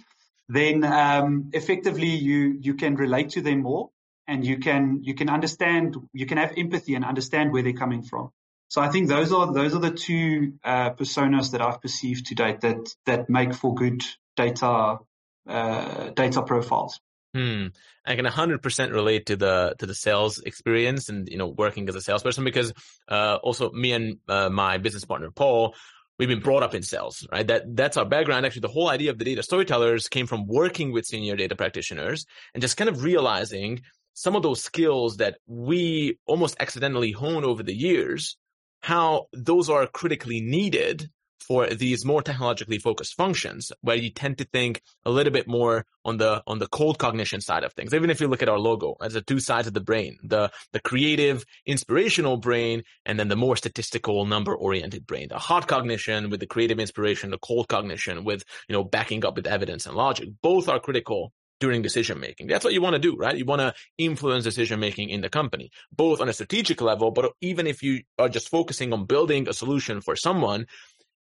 Then 0.49 0.85
um, 0.85 1.51
effectively 1.53 2.09
you 2.09 2.59
you 2.61 2.75
can 2.75 2.97
relate 2.97 3.31
to 3.31 3.43
them 3.43 3.63
more, 3.63 3.91
and 4.27 4.45
you 4.45 4.59
can 4.59 5.01
you 5.03 5.15
can 5.15 5.29
understand 5.29 5.97
you 6.13 6.27
can 6.27 6.39
have 6.39 6.53
empathy 6.57 6.95
and 6.95 7.05
understand 7.05 7.53
where 7.53 7.63
they're 7.63 7.73
coming 7.73 8.03
from. 8.03 8.31
So 8.69 8.81
I 8.81 8.89
think 8.89 9.09
those 9.09 9.33
are 9.33 9.53
those 9.53 9.75
are 9.75 9.81
the 9.81 9.91
two 9.91 10.55
uh, 10.65 10.91
personas 10.95 11.51
that 11.53 11.61
I've 11.61 11.83
perceived 11.83 12.27
to 12.27 12.35
date 12.35 12.63
that 12.63 12.95
that 13.05 13.29
make 13.29 13.53
for 13.53 13.75
good 13.75 14.03
data 14.35 14.99
uh, 15.47 16.11
data 16.11 16.43
profiles. 16.43 16.99
Hmm. 17.35 17.69
I 18.05 18.15
can 18.15 18.27
100% 18.27 18.93
relate 18.93 19.27
to 19.27 19.37
the 19.37 19.75
to 19.79 19.87
the 19.87 19.95
sales 19.95 20.39
experience 20.39 21.09
and 21.09 21.29
you 21.29 21.39
know 21.39 21.49
working 21.49 21.89
as 21.89 21.95
a 21.95 22.01
salesperson 22.03 22.45
because 22.45 22.73
uh, 23.09 23.39
also 23.43 23.71
me 23.71 23.93
and 23.93 24.19
uh, 24.29 24.51
my 24.51 24.79
business 24.79 25.05
partner 25.05 25.31
Paul 25.31 25.75
we've 26.19 26.29
been 26.29 26.41
brought 26.41 26.63
up 26.63 26.75
in 26.75 26.83
sales 26.83 27.27
right 27.33 27.47
that 27.47 27.75
that's 27.75 27.97
our 27.97 28.05
background 28.05 28.45
actually 28.45 28.61
the 28.61 28.69
whole 28.69 28.91
idea 28.91 29.11
of 29.11 29.19
the 29.19 29.25
data 29.25 29.43
storytellers 29.43 30.09
came 30.09 30.27
from 30.27 30.47
working 30.47 30.93
with 30.93 31.07
senior 31.07 31.37
data 31.37 31.57
practitioners 31.57 32.27
and 32.53 32.61
just 32.61 32.77
kind 32.77 32.91
of 32.91 33.03
realizing 33.03 33.81
some 34.13 34.37
of 34.37 34.43
those 34.43 34.63
skills 34.63 35.17
that 35.17 35.39
we 35.47 36.19
almost 36.27 36.57
accidentally 36.61 37.13
hone 37.13 37.45
over 37.45 37.63
the 37.63 37.75
years 37.75 38.37
how 38.83 39.27
those 39.33 39.71
are 39.71 39.87
critically 39.87 40.41
needed 40.43 41.09
for 41.43 41.67
these 41.67 42.05
more 42.05 42.23
technologically 42.23 42.79
focused 42.79 43.15
functions 43.15 43.73
where 43.81 43.97
you 43.97 44.11
tend 44.11 44.39
to 44.39 44.45
think 44.45 44.83
a 45.05 45.11
little 45.11 45.33
bit 45.33 45.47
more 45.47 45.85
on 46.05 46.17
the 46.17 46.43
on 46.47 46.59
the 46.59 46.67
cold 46.69 46.99
cognition 46.99 47.41
side 47.41 47.65
of 47.65 47.73
things 47.73 47.95
even 47.95 48.11
if 48.11 48.21
you 48.21 48.29
look 48.29 48.43
at 48.43 48.49
our 48.49 48.59
logo 48.59 48.97
as 49.01 49.13
the 49.13 49.21
two 49.23 49.41
sides 49.41 49.67
of 49.67 49.75
the 49.75 49.81
brain 49.81 50.19
the 50.23 50.51
the 50.73 50.81
creative 50.81 51.45
inspirational 51.67 52.37
brain 52.37 52.83
and 53.07 53.19
then 53.19 53.29
the 53.29 53.37
more 53.37 53.57
statistical 53.57 54.25
number 54.25 54.55
oriented 54.55 55.07
brain 55.07 55.29
the 55.29 55.39
hot 55.39 55.67
cognition 55.69 56.31
with 56.31 56.41
the 56.41 56.47
creative 56.47 56.79
inspiration 56.79 57.31
the 57.31 57.39
cold 57.39 57.69
cognition 57.69 58.25
with 58.25 58.45
you 58.69 58.73
know 58.73 58.85
backing 58.85 59.25
up 59.25 59.37
with 59.37 59.47
evidence 59.47 59.87
and 59.87 59.97
logic 59.97 60.29
both 60.43 60.69
are 60.69 60.81
critical 60.81 61.33
during 61.63 61.81
decision 61.81 62.19
making. 62.19 62.49
That's 62.49 62.65
what 62.65 62.75
you 62.75 62.83
want 62.83 62.95
to 62.95 62.99
do, 62.99 63.15
right? 63.15 63.39
You 63.39 63.45
want 63.45 63.61
to 63.61 63.73
influence 63.97 64.43
decision 64.43 64.81
making 64.81 65.11
in 65.11 65.21
the 65.21 65.29
company, 65.29 65.71
both 65.95 66.21
on 66.21 66.29
a 66.29 66.33
strategic 66.33 66.81
level, 66.81 67.13
but 67.13 67.31
even 67.41 67.69
if 67.69 67.85
you 67.85 68.03
are 68.19 68.29
just 68.29 68.49
focusing 68.49 68.93
on 68.93 69.05
building 69.05 69.49
a 69.49 69.53
solution 69.53 70.01
for 70.01 70.17
someone, 70.17 70.67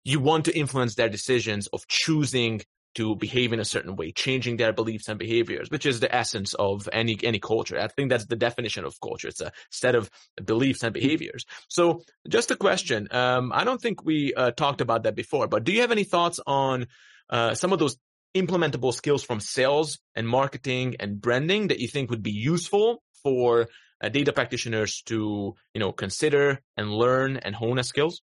you 0.05 0.21
want 0.21 0.45
to 0.45 0.57
influence 0.57 0.95
their 0.95 1.09
decisions 1.09 1.67
of 1.69 1.87
choosing 1.88 2.61
to 2.95 3.17
behave 3.17 3.53
in 3.53 3.61
a 3.61 3.64
certain 3.64 3.97
way, 3.97 4.12
changing 4.12 4.57
their 4.57 4.73
beliefs 4.73 5.09
and 5.09 5.19
behaviors, 5.19 5.71
which 5.71 5.85
is 5.85 6.01
the 6.01 6.14
essence 6.14 6.55
of 6.55 6.88
any 6.93 7.19
any 7.23 7.40
culture. 7.40 7.79
I 7.79 7.88
think 7.88 8.11
that's 8.11 8.27
the 8.27 8.37
definition 8.37 8.85
of 8.85 9.01
culture. 9.01 9.29
It's 9.29 9.40
a 9.40 9.53
set 9.71 9.95
of 9.95 10.11
beliefs 10.45 10.83
and 10.83 10.95
behaviors. 10.95 11.45
So, 11.69 12.03
just 12.29 12.51
a 12.51 12.57
question. 12.57 13.09
Um, 13.11 13.53
I 13.53 13.64
don't 13.64 13.81
think 13.81 14.05
we 14.05 14.33
uh, 14.35 14.53
talked 14.53 14.81
about 14.81 15.05
that 15.05 15.17
before, 15.17 15.49
but 15.49 15.64
do 15.64 15.73
you 15.73 15.81
have 15.81 15.93
any 15.93 16.05
thoughts 16.05 16.38
on 16.47 16.87
uh, 17.31 17.55
some 17.55 17.73
of 17.73 17.79
those 17.79 17.97
implementable 18.35 18.93
skills 18.93 19.23
from 19.23 19.40
sales 19.40 19.99
and 20.14 20.29
marketing 20.29 20.97
and 21.01 21.21
branding 21.21 21.69
that 21.69 21.79
you 21.79 21.88
think 21.88 22.11
would 22.11 22.23
be 22.23 22.33
useful 22.33 23.03
for 23.23 23.69
uh, 24.01 24.09
data 24.09 24.33
practitioners 24.33 25.03
to 25.07 25.55
you 25.73 25.81
know 25.81 25.93
consider 25.93 26.61
and 26.77 26.93
learn 26.93 27.38
and 27.38 27.57
hone 27.57 27.79
as 27.79 27.88
skills? 27.88 28.23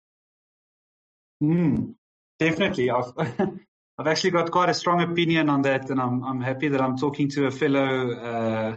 Mm, 1.43 1.95
definitely. 2.41 2.91
I've 2.91 3.13
I've 3.99 4.07
actually 4.07 4.31
got 4.33 4.51
quite 4.51 4.71
a 4.71 4.75
strong 4.75 5.03
opinion 5.03 5.51
on 5.51 5.63
that, 5.63 5.91
and 5.91 6.01
I'm 6.01 6.25
I'm 6.25 6.43
happy 6.43 6.69
that 6.69 6.81
I'm 6.83 6.99
talking 6.99 7.31
to 7.31 7.47
a 7.47 7.51
fellow 7.53 8.13
uh, 8.13 8.77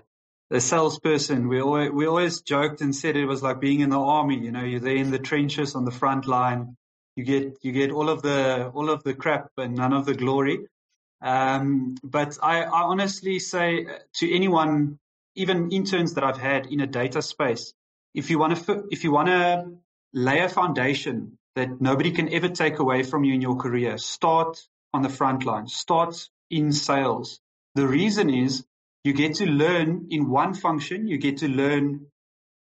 a 0.51 0.61
salesperson. 0.61 1.47
We 1.47 1.61
always 1.61 1.91
we 1.91 2.07
always 2.07 2.41
joked 2.41 2.81
and 2.81 2.95
said 2.95 3.15
it 3.17 3.25
was 3.25 3.43
like 3.43 3.61
being 3.61 3.81
in 3.81 3.89
the 3.89 3.99
army. 3.99 4.39
You 4.39 4.51
know, 4.51 4.63
you're 4.63 4.81
there 4.81 4.95
in 4.97 5.11
the 5.11 5.19
trenches 5.19 5.75
on 5.75 5.85
the 5.85 5.91
front 5.91 6.27
line. 6.27 6.77
You 7.15 7.25
get 7.25 7.57
you 7.63 7.71
get 7.73 7.91
all 7.91 8.09
of 8.09 8.21
the 8.21 8.69
all 8.73 8.89
of 8.89 9.03
the 9.03 9.13
crap 9.13 9.49
and 9.57 9.75
none 9.75 9.93
of 9.93 10.05
the 10.05 10.15
glory. 10.15 10.59
Um, 11.21 11.95
but 12.03 12.37
I, 12.41 12.63
I 12.63 12.83
honestly 12.83 13.39
say 13.39 13.87
to 14.15 14.35
anyone, 14.35 14.99
even 15.35 15.71
interns 15.71 16.15
that 16.15 16.23
I've 16.23 16.37
had 16.39 16.67
in 16.67 16.79
a 16.81 16.87
data 16.87 17.21
space, 17.21 17.73
if 18.15 18.29
you 18.29 18.39
want 18.39 18.65
to 18.65 18.85
if 18.91 19.03
you 19.03 19.11
want 19.11 19.29
to 19.29 19.73
lay 20.13 20.39
a 20.41 20.49
foundation 20.49 21.37
that 21.55 21.81
nobody 21.81 22.11
can 22.11 22.33
ever 22.33 22.49
take 22.49 22.79
away 22.79 23.03
from 23.03 23.23
you 23.23 23.33
in 23.33 23.41
your 23.41 23.55
career. 23.55 23.97
Start 23.97 24.59
on 24.93 25.01
the 25.01 25.09
front 25.09 25.45
line. 25.45 25.67
Start 25.67 26.29
in 26.49 26.71
sales. 26.71 27.39
The 27.75 27.87
reason 27.87 28.29
is 28.29 28.65
you 29.03 29.13
get 29.13 29.35
to 29.35 29.45
learn 29.45 30.07
in 30.09 30.29
one 30.29 30.53
function, 30.53 31.07
you 31.07 31.17
get 31.17 31.37
to 31.37 31.47
learn 31.47 32.07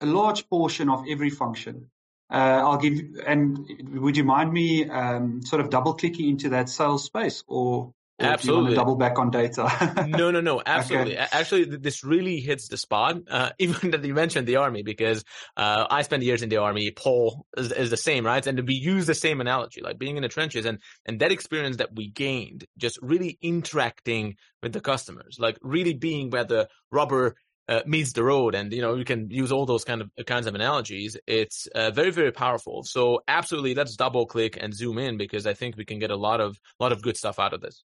a 0.01 0.07
large 0.07 0.49
portion 0.49 0.89
of 0.89 1.05
every 1.09 1.31
function. 1.31 1.91
Uh, 2.31 2.61
I'll 2.65 2.79
give, 2.79 3.01
and 3.25 3.67
would 3.95 4.17
you 4.17 4.25
mind 4.25 4.53
me 4.53 4.89
um, 4.89 5.43
sort 5.43 5.61
of 5.61 5.71
double 5.71 5.95
clicking 5.95 6.29
into 6.29 6.51
that 6.51 6.69
sales 6.69 7.05
space 7.05 7.45
or 7.47 7.93
Absolutely. 8.19 8.75
double 8.75 8.97
back 8.97 9.19
on 9.19 9.31
data? 9.31 10.07
no, 10.09 10.31
no, 10.31 10.41
no. 10.41 10.63
Absolutely. 10.67 11.19
Okay. 11.19 11.27
Actually, 11.33 11.65
this 11.65 12.03
really 12.03 12.41
hits 12.41 12.69
the 12.69 12.77
spot. 12.77 13.19
Uh, 13.29 13.51
even 13.59 13.91
that 13.91 14.05
you 14.05 14.15
mentioned 14.15 14.47
the 14.47 14.57
army, 14.57 14.83
because 14.83 15.25
uh, 15.57 15.87
I 15.91 16.03
spent 16.03 16.23
years 16.23 16.43
in 16.43 16.49
the 16.49 16.57
army. 16.57 16.91
Paul 16.91 17.47
is, 17.57 17.73
is, 17.73 17.91
the 17.91 17.97
same, 17.97 18.25
right? 18.25 18.47
And 18.47 18.67
we 18.67 18.75
use 18.75 19.07
the 19.07 19.15
same 19.15 19.41
analogy, 19.41 19.83
like 19.83 19.99
being 19.99 20.17
in 20.17 20.23
the 20.23 20.29
trenches, 20.29 20.65
and 20.65 20.79
and 21.05 21.21
that 21.21 21.33
experience 21.33 21.77
that 21.77 21.95
we 21.95 22.09
gained, 22.09 22.65
just 22.79 22.99
really 23.03 23.39
interacting 23.43 24.37
with 24.63 24.73
the 24.73 24.81
customers, 24.81 25.37
like 25.39 25.59
really 25.61 25.93
being 25.93 26.31
where 26.31 26.45
the 26.45 26.69
rubber 26.91 27.37
uh, 27.69 27.81
meets 27.85 28.13
the 28.13 28.23
road 28.23 28.55
and 28.55 28.73
you 28.73 28.81
know 28.81 28.95
you 28.95 29.05
can 29.05 29.29
use 29.29 29.51
all 29.51 29.67
those 29.67 29.85
kind 29.85 30.01
of 30.01 30.11
kinds 30.27 30.47
of 30.47 30.55
analogies 30.55 31.17
it's 31.27 31.67
uh, 31.75 31.91
very 31.91 32.13
very 32.13 32.31
powerful 32.31 32.85
so 32.85 33.21
absolutely 33.27 33.75
let's 33.75 33.97
double 33.97 34.25
click 34.25 34.57
and 34.61 34.73
zoom 34.73 34.99
in 34.99 35.17
because 35.17 35.49
i 35.49 35.53
think 35.53 35.77
we 35.77 35.85
can 35.85 35.99
get 35.99 36.13
a 36.13 36.17
lot 36.17 36.41
of 36.41 36.61
lot 36.79 36.93
of 36.93 37.03
good 37.03 37.17
stuff 37.17 37.41
out 37.41 37.53
of 37.53 37.61
this 37.61 37.83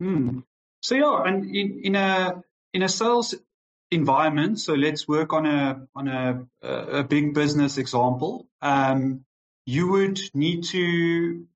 Hmm. 0.00 0.40
So 0.80 0.94
yeah, 0.94 1.22
and 1.24 1.54
in, 1.54 1.80
in 1.82 1.94
a 1.96 2.42
in 2.72 2.82
a 2.82 2.88
sales 2.88 3.34
environment, 3.90 4.60
so 4.60 4.74
let's 4.74 5.08
work 5.08 5.32
on 5.32 5.46
a 5.46 5.86
on 5.94 6.08
a 6.08 6.46
a 6.62 7.02
big 7.04 7.34
business 7.34 7.78
example. 7.78 8.46
Um, 8.60 9.24
you 9.64 9.88
would 9.88 10.20
need 10.34 10.64
to 10.64 11.46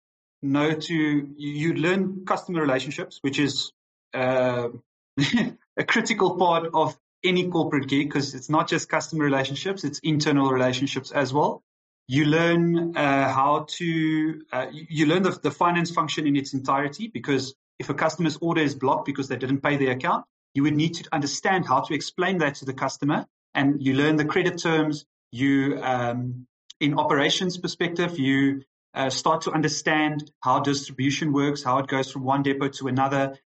know 0.43 0.73
to 0.73 0.95
you 1.37 1.75
learn 1.75 2.25
customer 2.25 2.61
relationships, 2.63 3.19
which 3.21 3.39
is 3.39 3.73
uh, 4.15 4.69
a 5.77 5.85
critical 5.85 6.37
part 6.37 6.71
of 6.73 6.99
any 7.23 7.49
corporate 7.49 7.89
gig 7.89 8.09
because 8.09 8.35
it's 8.35 8.49
not 8.49 8.69
just 8.69 8.89
customer 8.89 9.25
relationships; 9.25 9.85
it's 9.85 9.99
internal 10.01 10.51
relationships 10.51 11.11
as 11.11 11.33
well. 11.33 11.63
You 12.09 12.25
learn 12.25 12.97
uh, 12.97 13.33
how 13.33 13.67
to 13.69 14.43
uh, 14.51 14.67
you 14.73 15.07
learn 15.07 15.23
the, 15.23 15.39
the 15.43 15.51
finance 15.51 15.91
function 15.91 16.27
in 16.27 16.37
its 16.37 16.55
entirety 16.55 17.09
because 17.09 17.55
if 17.81 17.89
a 17.89 17.95
customer's 17.95 18.37
order 18.41 18.61
is 18.61 18.75
blocked 18.75 19.07
because 19.07 19.27
they 19.29 19.37
didn't 19.37 19.63
pay 19.63 19.79
their 19.79 19.93
account, 19.93 20.27
you 20.55 20.63
would 20.65 20.77
need 20.77 20.95
to 20.95 21.09
understand 21.13 21.67
how 21.67 21.81
to 21.81 21.95
explain 21.95 22.39
that 22.39 22.57
to 22.57 22.67
the 22.67 22.75
customer. 22.75 23.27
And 23.55 23.83
you 23.83 23.95
learn 23.95 24.17
the 24.17 24.27
credit 24.27 24.59
terms. 24.59 25.07
You, 25.33 25.81
um, 25.83 26.47
in 26.79 26.99
operations 26.99 27.57
perspective, 27.57 28.19
you 28.19 28.63
uh, 28.93 29.09
start 29.09 29.43
to 29.43 29.53
understand 29.53 30.31
how 30.41 30.61
distribution 30.61 31.33
works, 31.33 31.63
how 31.63 31.79
it 31.79 31.87
goes 31.87 32.13
from 32.13 32.23
one 32.25 32.43
depot 32.43 32.69
to 32.69 32.89
another. 32.89 33.39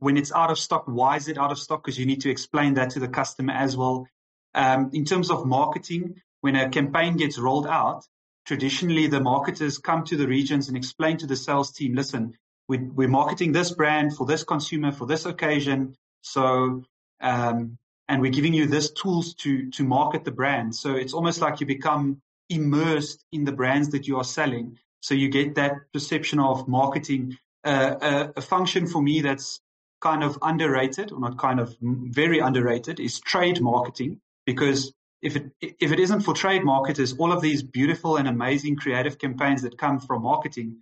When 0.00 0.16
it's 0.16 0.32
out 0.32 0.50
of 0.50 0.58
stock, 0.58 0.84
why 0.86 1.16
is 1.16 1.28
it 1.28 1.38
out 1.38 1.52
of 1.52 1.58
stock? 1.58 1.84
Because 1.84 1.98
you 1.98 2.06
need 2.06 2.22
to 2.22 2.30
explain 2.30 2.74
that 2.74 2.90
to 2.90 3.00
the 3.00 3.08
customer 3.08 3.52
as 3.52 3.76
well. 3.76 4.08
Um, 4.54 4.90
in 4.94 5.04
terms 5.04 5.30
of 5.30 5.46
marketing, 5.46 6.22
when 6.40 6.56
a 6.56 6.68
campaign 6.70 7.16
gets 7.16 7.38
rolled 7.38 7.68
out, 7.68 8.04
traditionally 8.46 9.06
the 9.06 9.20
marketers 9.20 9.78
come 9.78 10.02
to 10.04 10.16
the 10.16 10.26
regions 10.26 10.66
and 10.66 10.76
explain 10.76 11.18
to 11.18 11.26
the 11.26 11.36
sales 11.36 11.70
team, 11.72 11.94
listen, 11.94 12.34
we, 12.68 12.78
we're 12.78 13.08
marketing 13.08 13.52
this 13.52 13.72
brand 13.72 14.16
for 14.16 14.26
this 14.26 14.44
consumer 14.44 14.92
for 14.92 15.06
this 15.06 15.26
occasion. 15.26 15.96
So, 16.22 16.82
um, 17.20 17.78
and 18.08 18.20
we're 18.20 18.32
giving 18.32 18.52
you 18.52 18.66
this 18.66 18.90
tools 18.90 19.34
to, 19.34 19.70
to 19.70 19.84
market 19.84 20.24
the 20.24 20.30
brand. 20.30 20.74
So 20.74 20.94
it's 20.94 21.12
almost 21.12 21.40
like 21.40 21.60
you 21.60 21.66
become 21.66 22.20
immersed 22.48 23.24
in 23.32 23.44
the 23.44 23.52
brands 23.52 23.90
that 23.90 24.06
you 24.06 24.16
are 24.18 24.24
selling. 24.24 24.78
So 25.00 25.14
you 25.14 25.28
get 25.28 25.54
that 25.56 25.92
perception 25.92 26.40
of 26.40 26.68
marketing, 26.68 27.36
uh, 27.64 27.94
a, 28.00 28.32
a 28.36 28.40
function 28.40 28.86
for 28.86 29.02
me 29.02 29.20
that's 29.20 29.60
kind 30.00 30.22
of 30.22 30.38
underrated 30.42 31.10
or 31.12 31.20
not 31.20 31.38
kind 31.38 31.58
of 31.58 31.76
very 31.80 32.38
underrated 32.38 33.00
is 33.00 33.18
trade 33.20 33.60
marketing 33.60 34.20
because 34.44 34.92
if 35.22 35.34
it 35.34 35.50
if 35.60 35.90
it 35.90 35.98
isn't 35.98 36.20
for 36.20 36.34
trade 36.34 36.62
marketers, 36.62 37.14
all 37.14 37.32
of 37.32 37.40
these 37.40 37.62
beautiful 37.62 38.16
and 38.16 38.28
amazing 38.28 38.76
creative 38.76 39.18
campaigns 39.18 39.62
that 39.62 39.78
come 39.78 39.98
from 39.98 40.22
marketing 40.22 40.76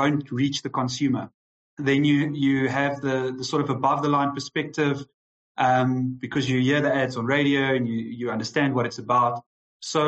won't 0.00 0.30
reach 0.40 0.58
the 0.62 0.74
consumer. 0.80 1.24
Then 1.88 2.04
you, 2.10 2.18
you 2.46 2.68
have 2.68 2.94
the, 3.06 3.34
the 3.38 3.44
sort 3.44 3.62
of 3.64 3.70
above 3.70 4.02
the 4.02 4.12
line 4.16 4.32
perspective, 4.38 4.96
um, 5.66 6.18
because 6.24 6.48
you 6.50 6.60
hear 6.60 6.80
the 6.82 6.94
ads 7.02 7.16
on 7.16 7.24
radio 7.26 7.62
and 7.76 7.88
you, 7.88 8.00
you 8.20 8.30
understand 8.36 8.74
what 8.74 8.86
it's 8.86 9.00
about. 9.06 9.42
So 9.80 10.00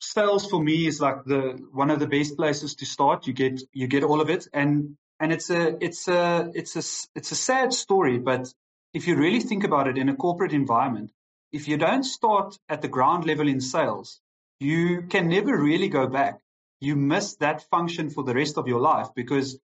sales 0.00 0.44
for 0.50 0.60
me 0.62 0.86
is 0.90 1.00
like 1.00 1.18
the, 1.32 1.42
one 1.80 1.90
of 1.94 1.98
the 1.98 2.10
best 2.16 2.36
places 2.36 2.74
to 2.76 2.86
start. 2.86 3.26
You 3.26 3.34
get, 3.42 3.62
you 3.72 3.86
get 3.94 4.04
all 4.04 4.20
of 4.20 4.28
it. 4.30 4.48
And, 4.52 4.96
and 5.20 5.32
it's 5.32 5.50
a, 5.50 5.62
it's 5.86 6.08
a, 6.08 6.50
it's 6.54 6.74
a, 6.76 6.84
it's 7.18 7.32
a 7.32 7.40
sad 7.50 7.72
story, 7.72 8.18
but 8.18 8.52
if 8.92 9.06
you 9.06 9.16
really 9.16 9.40
think 9.40 9.64
about 9.64 9.88
it 9.88 9.96
in 9.96 10.08
a 10.08 10.16
corporate 10.16 10.52
environment, 10.52 11.10
if 11.52 11.68
you 11.68 11.76
don't 11.76 12.04
start 12.04 12.58
at 12.68 12.82
the 12.82 12.88
ground 12.88 13.24
level 13.26 13.48
in 13.48 13.60
sales, 13.60 14.20
you 14.60 15.02
can 15.12 15.28
never 15.28 15.54
really 15.70 15.88
go 15.88 16.06
back 16.06 16.40
you 16.82 16.96
miss 16.96 17.36
that 17.36 17.62
function 17.70 18.10
for 18.10 18.24
the 18.24 18.34
rest 18.34 18.58
of 18.58 18.66
your 18.66 18.80
life 18.80 19.08
because 19.14 19.58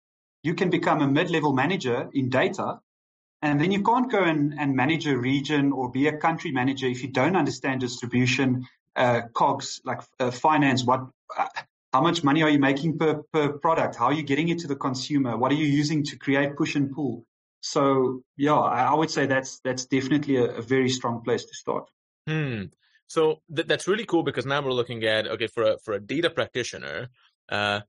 you 0.44 0.54
can 0.54 0.70
become 0.70 1.02
a 1.02 1.08
mid-level 1.08 1.52
manager 1.52 2.08
in 2.12 2.30
data 2.30 2.78
and 3.42 3.60
then 3.60 3.72
you 3.72 3.82
can't 3.82 4.10
go 4.10 4.22
and, 4.22 4.54
and 4.58 4.74
manage 4.74 5.06
a 5.06 5.16
region 5.16 5.72
or 5.72 5.90
be 5.90 6.06
a 6.06 6.16
country 6.16 6.52
manager 6.52 6.86
if 6.86 7.02
you 7.02 7.08
don't 7.08 7.36
understand 7.36 7.80
distribution, 7.80 8.66
uh, 8.94 9.22
cogs, 9.34 9.80
like 9.84 10.00
uh, 10.20 10.30
finance, 10.30 10.84
what, 10.84 11.08
uh, 11.36 11.46
how 11.92 12.00
much 12.00 12.22
money 12.22 12.42
are 12.42 12.50
you 12.50 12.58
making 12.60 12.98
per, 12.98 13.22
per 13.32 13.48
product? 13.48 13.96
How 13.96 14.06
are 14.06 14.12
you 14.12 14.22
getting 14.22 14.48
it 14.48 14.60
to 14.60 14.68
the 14.68 14.76
consumer? 14.76 15.36
What 15.36 15.50
are 15.50 15.56
you 15.56 15.66
using 15.66 16.04
to 16.04 16.16
create 16.16 16.56
push 16.56 16.76
and 16.76 16.92
pull? 16.92 17.24
So 17.60 18.22
yeah, 18.36 18.54
I, 18.54 18.84
I 18.84 18.94
would 18.94 19.10
say 19.10 19.26
that's, 19.26 19.58
that's 19.60 19.86
definitely 19.86 20.36
a, 20.36 20.44
a 20.56 20.62
very 20.62 20.88
strong 20.88 21.22
place 21.22 21.44
to 21.44 21.54
start. 21.54 21.90
Hmm. 22.28 22.64
So 23.08 23.42
th- 23.54 23.66
that's 23.66 23.88
really 23.88 24.04
cool 24.04 24.22
because 24.22 24.46
now 24.46 24.62
we're 24.62 24.72
looking 24.72 25.02
at 25.04 25.26
okay 25.26 25.48
for 25.48 25.64
a 25.64 25.78
for 25.78 25.94
a 25.94 26.00
data 26.00 26.30
practitioner, 26.30 27.08
uh, 27.48 27.80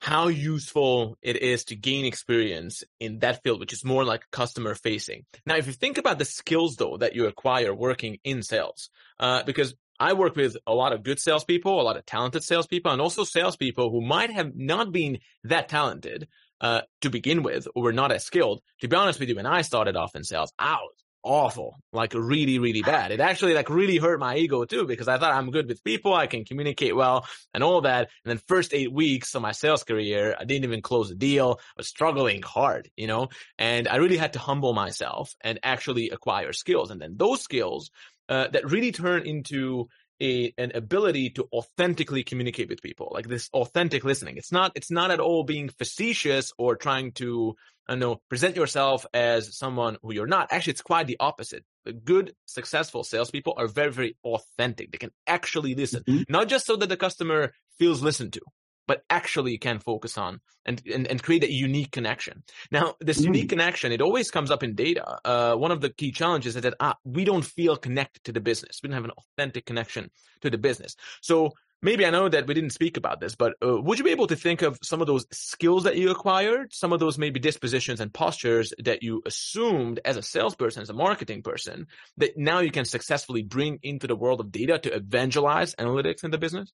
how 0.00 0.28
useful 0.28 1.16
it 1.22 1.36
is 1.36 1.64
to 1.66 1.76
gain 1.76 2.04
experience 2.04 2.82
in 2.98 3.20
that 3.20 3.42
field, 3.42 3.60
which 3.60 3.72
is 3.72 3.84
more 3.84 4.04
like 4.04 4.30
customer 4.32 4.74
facing. 4.74 5.24
Now, 5.46 5.56
if 5.56 5.66
you 5.66 5.72
think 5.72 5.98
about 5.98 6.18
the 6.18 6.24
skills 6.24 6.76
though 6.76 6.96
that 6.96 7.14
you 7.14 7.26
acquire 7.26 7.74
working 7.74 8.18
in 8.24 8.42
sales, 8.42 8.88
uh, 9.20 9.42
because 9.42 9.74
I 10.00 10.14
work 10.14 10.34
with 10.34 10.56
a 10.66 10.74
lot 10.74 10.92
of 10.92 11.04
good 11.04 11.20
salespeople, 11.20 11.80
a 11.80 11.82
lot 11.82 11.96
of 11.96 12.06
talented 12.06 12.42
salespeople, 12.42 12.90
and 12.90 13.00
also 13.00 13.22
salespeople 13.24 13.90
who 13.90 14.00
might 14.00 14.30
have 14.30 14.56
not 14.56 14.90
been 14.90 15.18
that 15.44 15.68
talented 15.68 16.28
uh, 16.60 16.82
to 17.02 17.10
begin 17.10 17.42
with, 17.42 17.68
or 17.74 17.82
were 17.84 17.92
not 17.92 18.12
as 18.12 18.24
skilled. 18.24 18.62
To 18.80 18.88
be 18.88 18.96
honest 18.96 19.20
with 19.20 19.28
you, 19.28 19.36
when 19.36 19.46
I 19.46 19.62
started 19.62 19.96
off 19.96 20.16
in 20.16 20.24
sales, 20.24 20.52
I 20.58 20.74
was 20.74 21.01
awful, 21.22 21.76
like 21.92 22.14
really, 22.14 22.58
really 22.58 22.82
bad. 22.82 23.12
It 23.12 23.20
actually 23.20 23.54
like 23.54 23.70
really 23.70 23.98
hurt 23.98 24.20
my 24.20 24.36
ego 24.36 24.64
too, 24.64 24.86
because 24.86 25.08
I 25.08 25.18
thought 25.18 25.34
I'm 25.34 25.50
good 25.50 25.68
with 25.68 25.84
people. 25.84 26.14
I 26.14 26.26
can 26.26 26.44
communicate 26.44 26.96
well 26.96 27.26
and 27.54 27.62
all 27.62 27.82
that. 27.82 28.10
And 28.24 28.30
then 28.30 28.40
first 28.48 28.74
eight 28.74 28.92
weeks 28.92 29.34
of 29.34 29.42
my 29.42 29.52
sales 29.52 29.84
career, 29.84 30.36
I 30.38 30.44
didn't 30.44 30.64
even 30.64 30.82
close 30.82 31.10
a 31.10 31.14
deal. 31.14 31.58
I 31.60 31.64
was 31.78 31.88
struggling 31.88 32.42
hard, 32.42 32.90
you 32.96 33.06
know, 33.06 33.28
and 33.58 33.88
I 33.88 33.96
really 33.96 34.16
had 34.16 34.34
to 34.34 34.38
humble 34.38 34.72
myself 34.72 35.34
and 35.40 35.58
actually 35.62 36.10
acquire 36.10 36.52
skills. 36.52 36.90
And 36.90 37.00
then 37.00 37.16
those 37.16 37.40
skills, 37.42 37.90
uh, 38.28 38.48
that 38.48 38.70
really 38.70 38.92
turn 38.92 39.26
into 39.26 39.88
a, 40.20 40.54
an 40.56 40.72
ability 40.74 41.30
to 41.30 41.48
authentically 41.52 42.22
communicate 42.22 42.68
with 42.68 42.80
people, 42.80 43.10
like 43.12 43.28
this 43.28 43.48
authentic 43.52 44.04
listening. 44.04 44.36
It's 44.36 44.52
not, 44.52 44.72
it's 44.76 44.90
not 44.90 45.10
at 45.10 45.20
all 45.20 45.42
being 45.42 45.68
facetious 45.68 46.52
or 46.56 46.76
trying 46.76 47.12
to, 47.12 47.56
I 47.88 47.96
know, 47.96 48.20
present 48.28 48.56
yourself 48.56 49.04
as 49.12 49.56
someone 49.56 49.96
who 50.02 50.14
you're 50.14 50.26
not. 50.26 50.52
Actually, 50.52 50.72
it's 50.72 50.82
quite 50.82 51.06
the 51.06 51.16
opposite. 51.18 51.64
The 51.84 51.92
good, 51.92 52.34
successful 52.46 53.02
salespeople 53.02 53.54
are 53.56 53.66
very, 53.66 53.90
very 53.90 54.16
authentic. 54.24 54.92
They 54.92 54.98
can 54.98 55.10
actually 55.26 55.74
listen, 55.74 56.04
mm-hmm. 56.04 56.32
not 56.32 56.48
just 56.48 56.66
so 56.66 56.76
that 56.76 56.88
the 56.88 56.96
customer 56.96 57.52
feels 57.78 58.02
listened 58.02 58.34
to, 58.34 58.40
but 58.86 59.02
actually 59.10 59.58
can 59.58 59.78
focus 59.78 60.16
on 60.16 60.40
and, 60.64 60.82
and, 60.92 61.06
and 61.06 61.22
create 61.22 61.44
a 61.44 61.52
unique 61.52 61.90
connection. 61.90 62.42
Now, 62.70 62.94
this 63.00 63.20
mm. 63.20 63.26
unique 63.26 63.48
connection, 63.48 63.92
it 63.92 64.00
always 64.00 64.30
comes 64.30 64.50
up 64.50 64.62
in 64.62 64.74
data. 64.74 65.18
Uh, 65.24 65.54
one 65.54 65.70
of 65.70 65.80
the 65.80 65.90
key 65.90 66.12
challenges 66.12 66.56
is 66.56 66.62
that 66.62 66.74
ah, 66.80 66.96
we 67.04 67.24
don't 67.24 67.44
feel 67.44 67.76
connected 67.76 68.24
to 68.24 68.32
the 68.32 68.40
business. 68.40 68.80
We 68.82 68.88
don't 68.88 68.94
have 68.94 69.04
an 69.04 69.12
authentic 69.16 69.66
connection 69.66 70.10
to 70.42 70.50
the 70.50 70.58
business. 70.58 70.96
So 71.20 71.52
maybe 71.82 72.06
I 72.06 72.10
know 72.10 72.28
that 72.28 72.46
we 72.46 72.54
didn't 72.54 72.70
speak 72.70 72.96
about 72.96 73.20
this, 73.20 73.34
but 73.34 73.54
uh, 73.64 73.80
would 73.80 73.98
you 73.98 74.04
be 74.04 74.12
able 74.12 74.28
to 74.28 74.36
think 74.36 74.62
of 74.62 74.78
some 74.82 75.00
of 75.00 75.06
those 75.06 75.26
skills 75.32 75.84
that 75.84 75.96
you 75.96 76.10
acquired, 76.10 76.72
some 76.72 76.92
of 76.92 77.00
those 77.00 77.18
maybe 77.18 77.40
dispositions 77.40 78.00
and 78.00 78.12
postures 78.12 78.72
that 78.78 79.02
you 79.02 79.22
assumed 79.26 80.00
as 80.04 80.16
a 80.16 80.22
salesperson, 80.22 80.82
as 80.82 80.90
a 80.90 80.94
marketing 80.94 81.42
person, 81.42 81.86
that 82.16 82.36
now 82.36 82.60
you 82.60 82.70
can 82.70 82.84
successfully 82.84 83.42
bring 83.42 83.78
into 83.82 84.06
the 84.06 84.16
world 84.16 84.40
of 84.40 84.52
data 84.52 84.78
to 84.78 84.94
evangelize 84.94 85.74
analytics 85.74 86.24
in 86.24 86.30
the 86.30 86.38
business? 86.38 86.72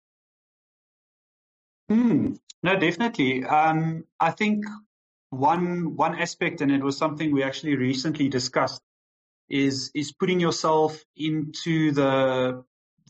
Hmm. 1.89 2.35
No, 2.63 2.79
definitely. 2.79 3.45
Um, 3.45 4.05
I 4.21 4.31
think 4.31 4.65
one 5.31 5.97
one 5.97 6.15
aspect, 6.19 6.61
and 6.61 6.71
it 6.71 6.83
was 6.83 6.97
something 6.97 7.33
we 7.33 7.43
actually 7.43 7.77
recently 7.77 8.29
discussed, 8.29 8.83
is 9.49 9.91
is 9.95 10.13
putting 10.13 10.39
yourself 10.39 11.03
into 11.17 11.91
the 11.91 12.63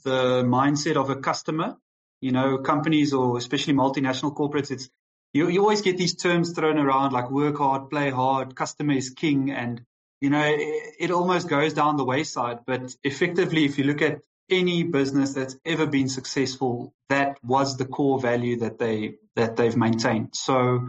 the 0.05 0.43
mindset 0.43 0.97
of 0.97 1.11
a 1.11 1.17
customer. 1.17 1.77
You 2.23 2.33
know, 2.33 2.59
companies 2.59 3.13
or 3.13 3.37
especially 3.37 3.75
multinational 3.75 4.35
corporates, 4.35 4.71
it's 4.71 4.89
you, 5.33 5.49
you 5.49 5.61
always 5.61 5.81
get 5.81 5.97
these 5.97 6.15
terms 6.15 6.53
thrown 6.53 6.79
around 6.79 7.13
like 7.13 7.31
work 7.31 7.59
hard, 7.59 7.91
play 7.91 8.11
hard, 8.11 8.55
customer 8.55 8.95
is 8.95 9.11
king. 9.11 9.51
And, 9.51 9.83
you 10.21 10.31
know, 10.31 10.45
it, 10.45 10.95
it 10.99 11.11
almost 11.11 11.49
goes 11.49 11.73
down 11.73 11.97
the 11.97 12.05
wayside. 12.05 12.61
But 12.67 12.95
effectively, 13.03 13.65
if 13.65 13.79
you 13.79 13.85
look 13.85 14.03
at 14.03 14.21
any 14.51 14.83
business 14.83 15.33
that's 15.33 15.57
ever 15.65 15.87
been 15.87 16.09
successful, 16.09 16.95
that 17.09 17.39
was 17.43 17.77
the 17.77 17.87
core 17.87 18.21
value 18.21 18.59
that 18.61 18.79
they, 18.79 19.17
that 19.37 19.57
they've 19.57 19.77
maintained. 19.77 20.31
So 20.35 20.87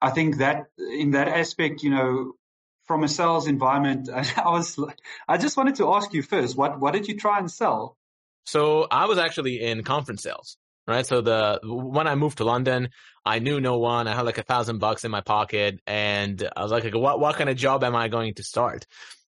I 0.00 0.10
think 0.10 0.38
that 0.38 0.66
in 0.78 1.12
that 1.12 1.28
aspect, 1.28 1.82
you 1.82 1.90
know, 1.90 2.32
from 2.84 3.02
a 3.02 3.08
sales 3.08 3.46
environment, 3.46 4.10
I 4.12 4.50
was, 4.50 4.78
I 5.26 5.38
just 5.38 5.56
wanted 5.56 5.76
to 5.76 5.94
ask 5.94 6.12
you 6.12 6.22
first, 6.22 6.56
what, 6.56 6.78
what 6.78 6.92
did 6.92 7.08
you 7.08 7.16
try 7.16 7.38
and 7.38 7.50
sell? 7.50 7.96
So 8.44 8.86
I 8.90 9.06
was 9.06 9.18
actually 9.18 9.60
in 9.62 9.82
conference 9.82 10.22
sales 10.22 10.58
right? 10.86 11.06
So 11.06 11.20
the 11.20 11.60
when 11.62 12.06
I 12.06 12.14
moved 12.14 12.38
to 12.38 12.44
London, 12.44 12.90
I 13.24 13.38
knew 13.38 13.60
no 13.60 13.78
one. 13.78 14.08
I 14.08 14.14
had 14.14 14.24
like 14.24 14.38
a 14.38 14.42
thousand 14.42 14.78
bucks 14.78 15.04
in 15.04 15.10
my 15.10 15.20
pocket, 15.20 15.80
and 15.86 16.48
I 16.56 16.62
was 16.62 16.72
like, 16.72 16.84
"What 16.94 17.20
what 17.20 17.36
kind 17.36 17.50
of 17.50 17.56
job 17.56 17.84
am 17.84 17.96
I 17.96 18.08
going 18.08 18.34
to 18.34 18.42
start?" 18.42 18.86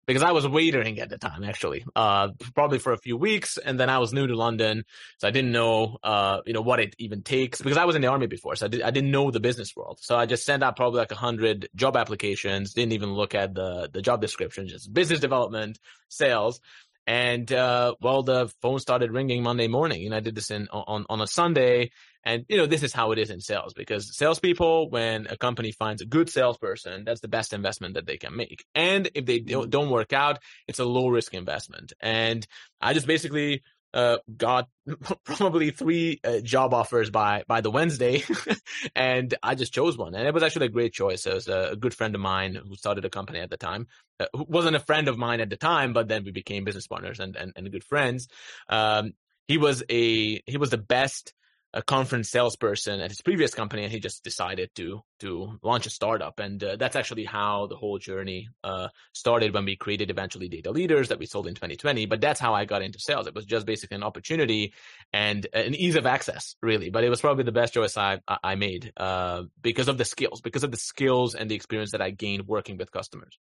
Because 0.07 0.21
I 0.21 0.33
was 0.33 0.45
waitering 0.45 0.99
at 0.99 1.09
the 1.09 1.17
time, 1.17 1.43
actually, 1.43 1.83
uh, 1.95 2.27
probably 2.53 2.77
for 2.77 2.93
a 2.93 2.97
few 2.97 3.17
weeks, 3.17 3.57
and 3.57 3.79
then 3.79 3.89
I 3.89 3.97
was 3.97 4.13
new 4.13 4.27
to 4.27 4.35
London, 4.35 4.83
so 5.17 5.27
I 5.27 5.31
didn't 5.31 5.51
know, 5.51 5.97
uh, 6.03 6.41
you 6.45 6.53
know, 6.53 6.61
what 6.61 6.79
it 6.79 6.93
even 6.99 7.23
takes. 7.23 7.59
Because 7.59 7.79
I 7.79 7.85
was 7.85 7.95
in 7.95 8.03
the 8.03 8.09
army 8.09 8.27
before, 8.27 8.55
so 8.55 8.67
I, 8.67 8.69
did, 8.69 8.83
I 8.83 8.91
didn't 8.91 9.09
know 9.09 9.31
the 9.31 9.39
business 9.39 9.75
world. 9.75 9.97
So 10.03 10.15
I 10.15 10.27
just 10.27 10.45
sent 10.45 10.61
out 10.61 10.75
probably 10.75 10.99
like 10.99 11.11
a 11.11 11.15
hundred 11.15 11.69
job 11.73 11.97
applications. 11.97 12.73
Didn't 12.73 12.93
even 12.93 13.13
look 13.13 13.33
at 13.33 13.55
the 13.55 13.89
the 13.91 14.03
job 14.03 14.21
description, 14.21 14.67
just 14.67 14.93
business 14.93 15.19
development, 15.19 15.79
sales. 16.07 16.59
And 17.07 17.51
uh, 17.51 17.95
well, 18.01 18.23
the 18.23 18.51
phone 18.61 18.79
started 18.79 19.11
ringing 19.11 19.43
Monday 19.43 19.67
morning, 19.67 20.05
and 20.05 20.15
I 20.15 20.19
did 20.19 20.35
this 20.35 20.49
in 20.51 20.67
on 20.71 21.05
on 21.09 21.21
a 21.21 21.27
Sunday. 21.27 21.91
And 22.23 22.43
you 22.49 22.57
know, 22.57 22.65
this 22.65 22.81
is 22.81 22.91
how 22.91 23.11
it 23.11 23.19
is 23.19 23.29
in 23.29 23.39
sales 23.39 23.73
because 23.73 24.17
salespeople, 24.17 24.89
when 24.89 25.27
a 25.27 25.37
company 25.37 25.71
finds 25.71 26.01
a 26.01 26.07
good 26.07 26.27
salesperson, 26.27 27.03
that's 27.05 27.21
the 27.21 27.27
best 27.27 27.53
investment 27.53 27.93
that 27.93 28.07
they 28.07 28.17
can 28.17 28.35
make. 28.35 28.65
And 28.73 29.09
if 29.13 29.27
they 29.27 29.39
don't, 29.39 29.69
don't 29.69 29.91
work 29.91 30.11
out, 30.11 30.39
it's 30.67 30.79
a 30.79 30.85
low 30.85 31.09
risk 31.09 31.35
investment. 31.35 31.93
And 31.99 32.45
I 32.81 32.93
just 32.93 33.05
basically 33.05 33.61
uh, 33.95 34.17
got 34.35 34.67
probably 35.23 35.71
three 35.71 36.19
uh, 36.23 36.39
job 36.41 36.73
offers 36.73 37.09
by 37.09 37.43
by 37.47 37.61
the 37.61 37.71
Wednesday, 37.71 38.23
and 38.95 39.33
I 39.41 39.55
just 39.55 39.73
chose 39.73 39.97
one, 39.97 40.13
and 40.13 40.27
it 40.27 40.33
was 40.33 40.43
actually 40.43 40.67
a 40.67 40.69
great 40.69 40.93
choice. 40.93 41.25
It 41.25 41.33
was 41.33 41.47
a 41.47 41.77
good 41.79 41.93
friend 41.93 42.13
of 42.13 42.21
mine 42.21 42.55
who 42.55 42.75
started 42.75 43.05
a 43.05 43.09
company 43.09 43.39
at 43.39 43.49
the 43.49 43.57
time, 43.57 43.87
uh, 44.19 44.25
who 44.33 44.45
wasn't 44.47 44.75
a 44.75 44.81
friend 44.81 45.07
of 45.07 45.17
mine 45.17 45.39
at 45.39 45.49
the 45.49 45.57
time, 45.57 45.93
but 45.93 46.09
then 46.09 46.25
we 46.25 46.31
became 46.31 46.65
business 46.65 46.87
partners 46.87 47.19
and 47.19 47.37
and, 47.37 47.53
and 47.55 47.71
good 47.71 47.85
friends. 47.85 48.27
Um, 48.67 49.13
he 49.47 49.57
was 49.57 49.81
a 49.89 50.41
he 50.45 50.57
was 50.57 50.71
the 50.71 50.77
best 50.77 51.33
a 51.75 51.81
conference 51.81 52.29
salesperson 52.29 53.01
at 53.01 53.11
his 53.11 53.21
previous 53.21 53.53
company, 53.53 53.83
and 53.83 53.91
he 53.91 53.99
just 53.99 54.23
decided 54.23 54.69
to 54.75 55.01
to 55.19 55.59
launch 55.61 55.85
a 55.85 55.89
startup. 55.89 56.39
And 56.39 56.63
uh, 56.63 56.77
that's 56.77 56.95
actually 56.95 57.25
how 57.25 57.67
the 57.67 57.75
whole 57.75 57.99
journey 57.99 58.47
uh, 58.63 58.87
started 59.13 59.53
when 59.53 59.65
we 59.65 59.75
created 59.75 60.09
eventually 60.09 60.47
Data 60.47 60.71
Leaders 60.71 61.09
that 61.09 61.19
we 61.19 61.25
sold 61.25 61.47
in 61.47 61.53
2020. 61.53 62.05
But 62.05 62.21
that's 62.21 62.39
how 62.39 62.53
I 62.53 62.63
got 62.63 62.81
into 62.81 62.99
sales. 62.99 63.27
It 63.27 63.35
was 63.35 63.45
just 63.45 63.65
basically 63.65 63.95
an 63.95 64.03
opportunity 64.03 64.73
and 65.11 65.45
an 65.53 65.75
ease 65.75 65.97
of 65.97 66.05
access, 66.05 66.55
really. 66.61 66.89
But 66.89 67.03
it 67.03 67.09
was 67.09 67.19
probably 67.19 67.43
the 67.43 67.51
best 67.51 67.73
choice 67.73 67.97
I 67.97 68.21
I 68.25 68.55
made 68.55 68.93
uh, 68.95 69.43
because 69.61 69.89
of 69.89 69.97
the 69.97 70.05
skills, 70.05 70.39
because 70.39 70.63
of 70.63 70.71
the 70.71 70.77
skills 70.77 71.35
and 71.35 71.51
the 71.51 71.55
experience 71.55 71.91
that 71.91 72.01
I 72.01 72.11
gained 72.11 72.47
working 72.47 72.77
with 72.77 72.89
customers. 72.91 73.37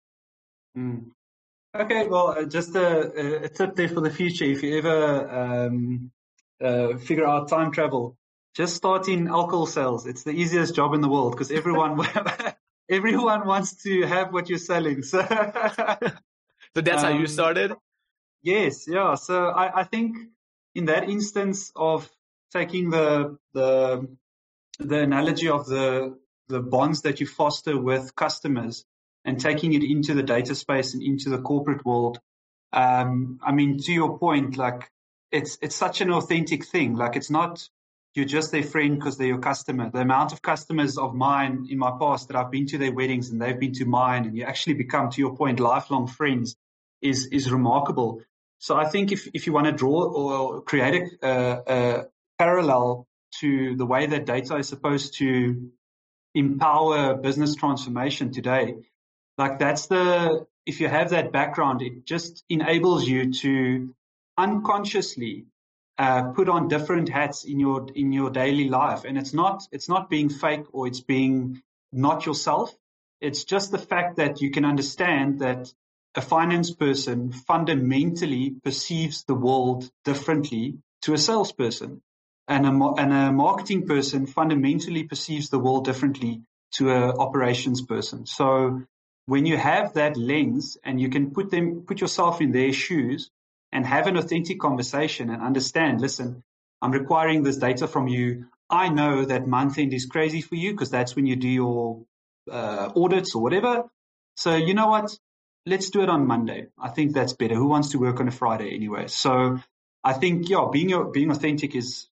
Mm. 0.77 1.11
Okay, 1.75 2.07
well, 2.07 2.29
uh, 2.29 2.45
just 2.45 2.75
a, 2.77 3.45
a, 3.45 3.49
tip 3.49 3.77
there 3.77 3.89
for 3.89 4.03
the 4.03 4.11
future. 4.11 4.45
If 4.45 4.63
you 4.63 4.77
ever 4.77 5.31
um, 5.31 6.11
uh, 6.63 6.99
figure 6.99 7.27
out 7.27 7.49
time 7.49 7.73
travel, 7.73 8.19
just 8.55 8.77
start 8.77 9.09
in 9.09 9.29
alcohol 9.29 9.67
sales. 9.67 10.07
It's 10.07 10.25
the 10.25 10.33
easiest 10.33 10.75
job 10.75 10.95
in 10.95 11.01
the 11.01 11.09
world 11.09 11.33
because 11.33 11.51
everyone 11.51 12.01
everyone 12.91 13.47
wants 13.47 13.83
to 13.85 14.03
have 14.03 14.33
what 14.33 14.49
you're 14.49 14.59
selling. 14.59 15.03
So, 15.03 15.21
so 15.23 16.81
that's 16.81 17.03
um, 17.03 17.13
how 17.13 17.19
you 17.19 17.21
um, 17.21 17.27
started. 17.27 17.73
Yes, 18.43 18.87
yeah. 18.89 19.15
So 19.15 19.47
I, 19.47 19.81
I 19.81 19.85
think 19.85 20.17
in 20.75 20.87
that 20.87 21.09
instance 21.09 21.73
of 21.77 22.11
taking 22.53 22.91
the 22.91 23.39
the 23.55 24.09
the 24.79 25.01
analogy 25.01 25.49
of 25.49 25.67
the 25.67 26.19
the 26.49 26.61
bonds 26.61 27.03
that 27.03 27.21
you 27.21 27.27
foster 27.27 27.79
with 27.79 28.15
customers 28.15 28.85
and 29.25 29.41
taking 29.41 29.73
it 29.73 29.83
into 29.83 30.15
the 30.15 30.23
data 30.23 30.55
space 30.55 30.95
and 30.95 31.03
into 31.03 31.31
the 31.31 31.41
corporate 31.41 31.85
world. 31.87 32.19
Um, 32.73 33.39
I 33.43 33.53
mean, 33.53 33.79
to 33.79 33.93
your 33.93 34.19
point, 34.19 34.57
like 34.57 34.91
it's 35.31 35.59
it's 35.63 35.77
such 35.77 36.01
an 36.01 36.11
authentic 36.11 36.67
thing. 36.67 36.97
Like 36.97 37.17
it's 37.17 37.31
not 37.31 37.69
you're 38.15 38.27
just 38.27 38.53
their 38.53 38.63
friend 38.63 38.99
because 38.99 39.17
they're 39.17 39.29
your 39.29 39.39
customer. 39.39 39.91
The 39.91 40.01
amount 40.01 40.33
of 40.33 40.43
customers 40.43 40.99
of 40.99 41.15
mine 41.15 41.67
in 41.71 41.79
my 41.79 41.93
past 41.99 42.29
that 42.29 42.37
I've 42.37 42.51
been 42.51 42.67
to 42.67 42.79
their 42.79 42.93
weddings 42.93 43.31
and 43.31 43.41
they've 43.41 43.59
been 43.59 43.73
to 43.75 43.87
mine, 43.87 44.27
and 44.27 44.37
you 44.37 44.45
actually 44.45 44.75
become, 44.75 45.11
to 45.11 45.21
your 45.21 45.35
point, 45.37 45.61
lifelong 45.61 46.07
friends, 46.07 46.57
is 47.01 47.27
is 47.27 47.51
remarkable. 47.51 48.21
So 48.59 48.77
I 48.77 48.87
think 48.87 49.13
if 49.13 49.29
if 49.35 49.47
you 49.47 49.53
want 49.53 49.67
to 49.67 49.73
draw 49.73 50.05
or 50.05 50.63
create 50.63 51.11
a, 51.23 51.29
a, 51.29 51.63
a 51.67 52.07
parallel 52.39 53.07
to 53.41 53.77
the 53.77 53.87
way 53.87 54.07
that 54.07 54.27
data 54.27 54.57
is 54.57 54.69
supposed 54.69 55.15
to 55.19 55.71
empower 56.35 57.15
business 57.15 57.55
transformation 57.55 58.31
today, 58.31 58.77
like 59.39 59.59
that's 59.59 59.87
the 59.87 60.47
if 60.67 60.81
you 60.81 60.89
have 60.89 61.11
that 61.11 61.33
background, 61.33 61.83
it 61.83 62.05
just 62.05 62.45
enables 62.49 63.09
you 63.09 63.33
to 63.33 63.95
unconsciously 64.39 65.47
uh, 65.99 66.31
put 66.33 66.49
on 66.49 66.69
different 66.69 67.09
hats 67.09 67.45
in 67.45 67.61
your 67.61 67.87
in 67.95 68.13
your 68.13 68.31
daily 68.31 68.69
life, 68.69 69.05
and 69.05 69.19
it's 69.19 69.35
not 69.35 69.63
it's 69.73 69.89
not 69.89 70.09
being 70.09 70.29
fake 70.29 70.65
or 70.73 70.87
it's 70.87 71.01
being 71.01 71.63
not 71.93 72.27
yourself. 72.27 72.75
It's 73.21 73.45
just 73.45 73.71
the 73.71 73.79
fact 73.79 74.17
that 74.17 74.41
you 74.41 74.51
can 74.51 74.65
understand 74.65 75.41
that 75.41 75.73
a 76.15 76.21
finance 76.21 76.75
person 76.75 77.33
fundamentally 77.33 78.57
perceives 78.65 79.25
the 79.25 79.35
world 79.35 79.91
differently 80.05 80.79
to 81.03 81.15
a 81.15 81.19
salesperson, 81.19 82.03
and 82.49 82.67
a 82.67 82.95
and 82.99 83.13
a 83.13 83.33
marketing 83.33 83.87
person 83.87 84.27
fundamentally 84.27 85.05
perceives 85.05 85.51
the 85.51 85.59
world 85.59 85.85
differently 85.85 86.43
to 86.73 86.91
a 86.91 87.17
operations 87.19 87.83
person. 87.83 88.27
So 88.27 88.83
when 89.27 89.47
you 89.47 89.57
have 89.57 89.95
that 89.95 90.17
lens 90.17 90.79
and 90.83 91.01
you 91.01 91.09
can 91.11 91.31
put 91.31 91.51
them 91.51 91.83
put 91.87 92.01
yourself 92.01 92.41
in 92.41 92.53
their 92.53 92.73
shoes 92.73 93.31
and 93.73 93.87
have 93.87 94.07
an 94.07 94.17
authentic 94.17 94.61
conversation 94.61 95.31
and 95.31 95.43
understand, 95.43 96.01
listen, 96.01 96.43
I'm 96.83 96.93
requiring 96.93 97.43
this 97.43 97.57
data 97.57 97.89
from 97.89 98.07
you. 98.07 98.47
I 98.69 98.89
know 98.89 99.25
that 99.25 99.47
month 99.47 99.79
end 99.79 99.95
is 99.95 100.07
crazy 100.07 100.43
for 100.43 100.57
you 100.57 100.73
because 100.73 100.91
that's 100.91 101.17
when 101.17 101.27
you 101.27 101.37
do 101.37 101.49
your 101.49 102.05
uh, 102.51 102.91
audits 102.95 103.35
or 103.35 103.43
whatever. 103.43 103.85
So 104.37 104.57
you 104.57 104.75
know 104.75 104.89
what? 104.89 105.17
Let's 105.65 105.91
do 105.91 106.03
it 106.03 106.09
on 106.09 106.27
Monday. 106.27 106.67
I 106.79 106.89
think 106.89 107.15
that's 107.15 107.35
better. 107.35 107.55
Who 107.55 107.69
wants 107.69 107.91
to 107.91 107.99
work 107.99 108.19
on 108.21 108.29
a 108.29 108.33
Friday 108.33 108.75
anyway? 108.75 109.07
So 109.07 109.61
I 110.03 110.13
think, 110.13 110.49
yeah, 110.49 110.67
being, 110.71 111.13
being 111.13 111.31
authentic 111.31 111.77
is, 111.77 112.09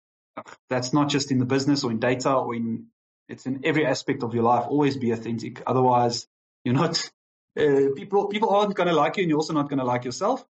that's 0.68 0.92
not 0.92 1.08
just 1.08 1.32
in 1.32 1.38
the 1.38 1.46
business 1.46 1.82
or 1.82 1.90
in 1.90 1.98
data 1.98 2.32
or 2.32 2.54
in, 2.54 2.86
it's 3.28 3.46
in 3.46 3.62
every 3.64 3.84
aspect 3.86 4.22
of 4.22 4.34
your 4.34 4.44
life. 4.44 4.66
Always 4.68 4.96
be 4.96 5.10
authentic. 5.10 5.62
Otherwise 5.66 6.28
you're 6.64 6.74
not, 6.74 7.10
uh, 7.58 7.88
people, 7.96 8.28
people 8.28 8.50
aren't 8.50 8.76
going 8.76 8.88
to 8.88 8.94
like 8.94 9.16
you 9.16 9.24
and 9.24 9.30
you're 9.30 9.38
also 9.38 9.52
not 9.52 9.68
going 9.68 9.80
to 9.80 9.84
like 9.84 10.04
yourself. 10.04 10.44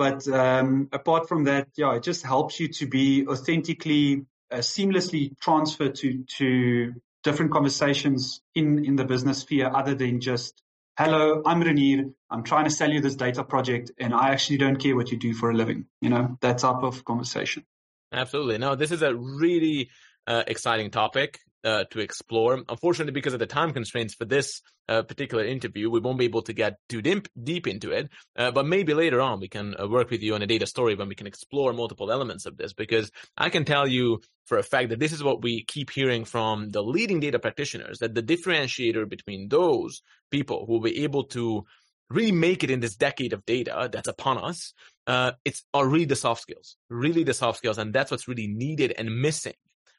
But 0.00 0.26
um, 0.28 0.88
apart 0.92 1.28
from 1.28 1.44
that, 1.44 1.68
yeah, 1.76 1.94
it 1.96 2.02
just 2.02 2.24
helps 2.24 2.58
you 2.58 2.68
to 2.68 2.86
be 2.86 3.26
authentically, 3.26 4.24
uh, 4.50 4.56
seamlessly 4.60 5.38
transferred 5.38 5.94
to 5.96 6.24
to 6.38 6.94
different 7.22 7.52
conversations 7.52 8.40
in 8.54 8.82
in 8.86 8.96
the 8.96 9.04
business 9.04 9.40
sphere, 9.40 9.70
other 9.70 9.94
than 9.94 10.22
just 10.22 10.62
hello, 10.96 11.42
I'm 11.44 11.60
Renier. 11.60 12.06
I'm 12.30 12.44
trying 12.44 12.64
to 12.64 12.70
sell 12.70 12.90
you 12.90 13.02
this 13.02 13.14
data 13.14 13.44
project, 13.44 13.90
and 13.98 14.14
I 14.14 14.30
actually 14.30 14.56
don't 14.56 14.76
care 14.76 14.96
what 14.96 15.10
you 15.10 15.18
do 15.18 15.34
for 15.34 15.50
a 15.50 15.54
living. 15.54 15.84
You 16.00 16.08
know 16.08 16.38
that 16.40 16.56
type 16.56 16.82
of 16.82 17.04
conversation. 17.04 17.66
Absolutely. 18.10 18.56
No, 18.56 18.76
this 18.76 18.92
is 18.92 19.02
a 19.02 19.14
really 19.14 19.90
uh, 20.26 20.44
exciting 20.46 20.90
topic 20.90 21.40
uh, 21.64 21.84
to 21.90 22.00
explore. 22.00 22.62
Unfortunately, 22.68 23.12
because 23.12 23.32
of 23.32 23.38
the 23.38 23.46
time 23.46 23.72
constraints 23.72 24.14
for 24.14 24.24
this 24.24 24.62
uh, 24.88 25.02
particular 25.02 25.44
interview, 25.44 25.90
we 25.90 26.00
won't 26.00 26.18
be 26.18 26.24
able 26.24 26.42
to 26.42 26.52
get 26.52 26.76
too 26.88 27.02
deep, 27.02 27.28
deep 27.42 27.66
into 27.66 27.92
it. 27.92 28.08
Uh, 28.36 28.50
but 28.50 28.66
maybe 28.66 28.94
later 28.94 29.20
on, 29.20 29.40
we 29.40 29.48
can 29.48 29.74
uh, 29.80 29.86
work 29.86 30.10
with 30.10 30.22
you 30.22 30.34
on 30.34 30.42
a 30.42 30.46
data 30.46 30.66
story 30.66 30.94
when 30.94 31.08
we 31.08 31.14
can 31.14 31.26
explore 31.26 31.72
multiple 31.72 32.10
elements 32.10 32.46
of 32.46 32.56
this. 32.56 32.72
Because 32.72 33.10
I 33.36 33.50
can 33.50 33.64
tell 33.64 33.86
you 33.86 34.20
for 34.46 34.58
a 34.58 34.62
fact 34.62 34.88
that 34.90 34.98
this 34.98 35.12
is 35.12 35.22
what 35.22 35.42
we 35.42 35.64
keep 35.64 35.90
hearing 35.90 36.24
from 36.24 36.70
the 36.70 36.82
leading 36.82 37.20
data 37.20 37.38
practitioners 37.38 37.98
that 37.98 38.14
the 38.14 38.22
differentiator 38.22 39.08
between 39.08 39.48
those 39.48 40.02
people 40.30 40.64
who 40.66 40.74
will 40.74 40.80
be 40.80 41.04
able 41.04 41.24
to 41.24 41.64
really 42.08 42.32
make 42.32 42.64
it 42.64 42.70
in 42.70 42.80
this 42.80 42.96
decade 42.96 43.32
of 43.32 43.46
data 43.46 43.88
that's 43.92 44.08
upon 44.08 44.36
us, 44.38 44.74
uh, 45.06 45.32
it's 45.44 45.64
are 45.72 45.86
really 45.86 46.04
the 46.04 46.16
soft 46.16 46.42
skills, 46.42 46.76
really 46.88 47.22
the 47.22 47.34
soft 47.34 47.58
skills, 47.58 47.78
and 47.78 47.92
that's 47.92 48.10
what's 48.10 48.26
really 48.26 48.48
needed 48.48 48.92
and 48.98 49.20
missing 49.22 49.54